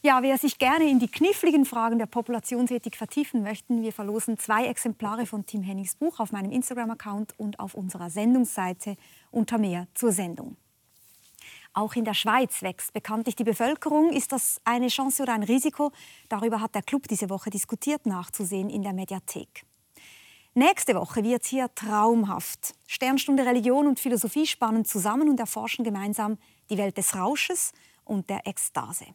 [0.00, 4.64] Ja, wer sich gerne in die kniffligen Fragen der Populationsethik vertiefen möchte, wir verlosen zwei
[4.64, 8.96] Exemplare von Tim Hennings Buch auf meinem Instagram-Account und auf unserer Sendungsseite
[9.30, 10.56] unter mehr zur Sendung.
[11.72, 14.12] Auch in der Schweiz wächst bekanntlich die Bevölkerung.
[14.12, 15.92] Ist das eine Chance oder ein Risiko?
[16.28, 19.64] Darüber hat der Club diese Woche diskutiert, nachzusehen in der Mediathek.
[20.54, 22.74] Nächste Woche wird hier traumhaft.
[22.88, 26.38] Sternstunde Religion und Philosophie spannen zusammen und erforschen gemeinsam
[26.70, 27.72] die Welt des Rausches
[28.04, 29.06] und der Ekstase.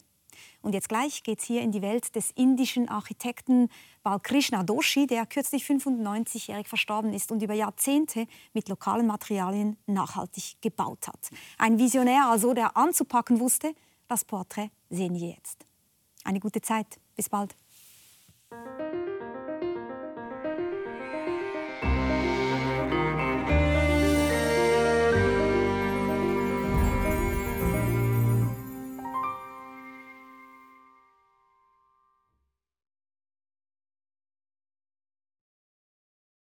[0.62, 3.68] Und jetzt gleich geht es hier in die Welt des indischen Architekten
[4.02, 11.08] Balkrishna Doshi, der kürzlich 95-jährig verstorben ist und über Jahrzehnte mit lokalen Materialien nachhaltig gebaut
[11.08, 11.30] hat.
[11.58, 13.74] Ein Visionär also, der anzupacken wusste.
[14.08, 15.64] Das Porträt sehen wir jetzt.
[16.24, 16.98] Eine gute Zeit.
[17.16, 17.54] Bis bald.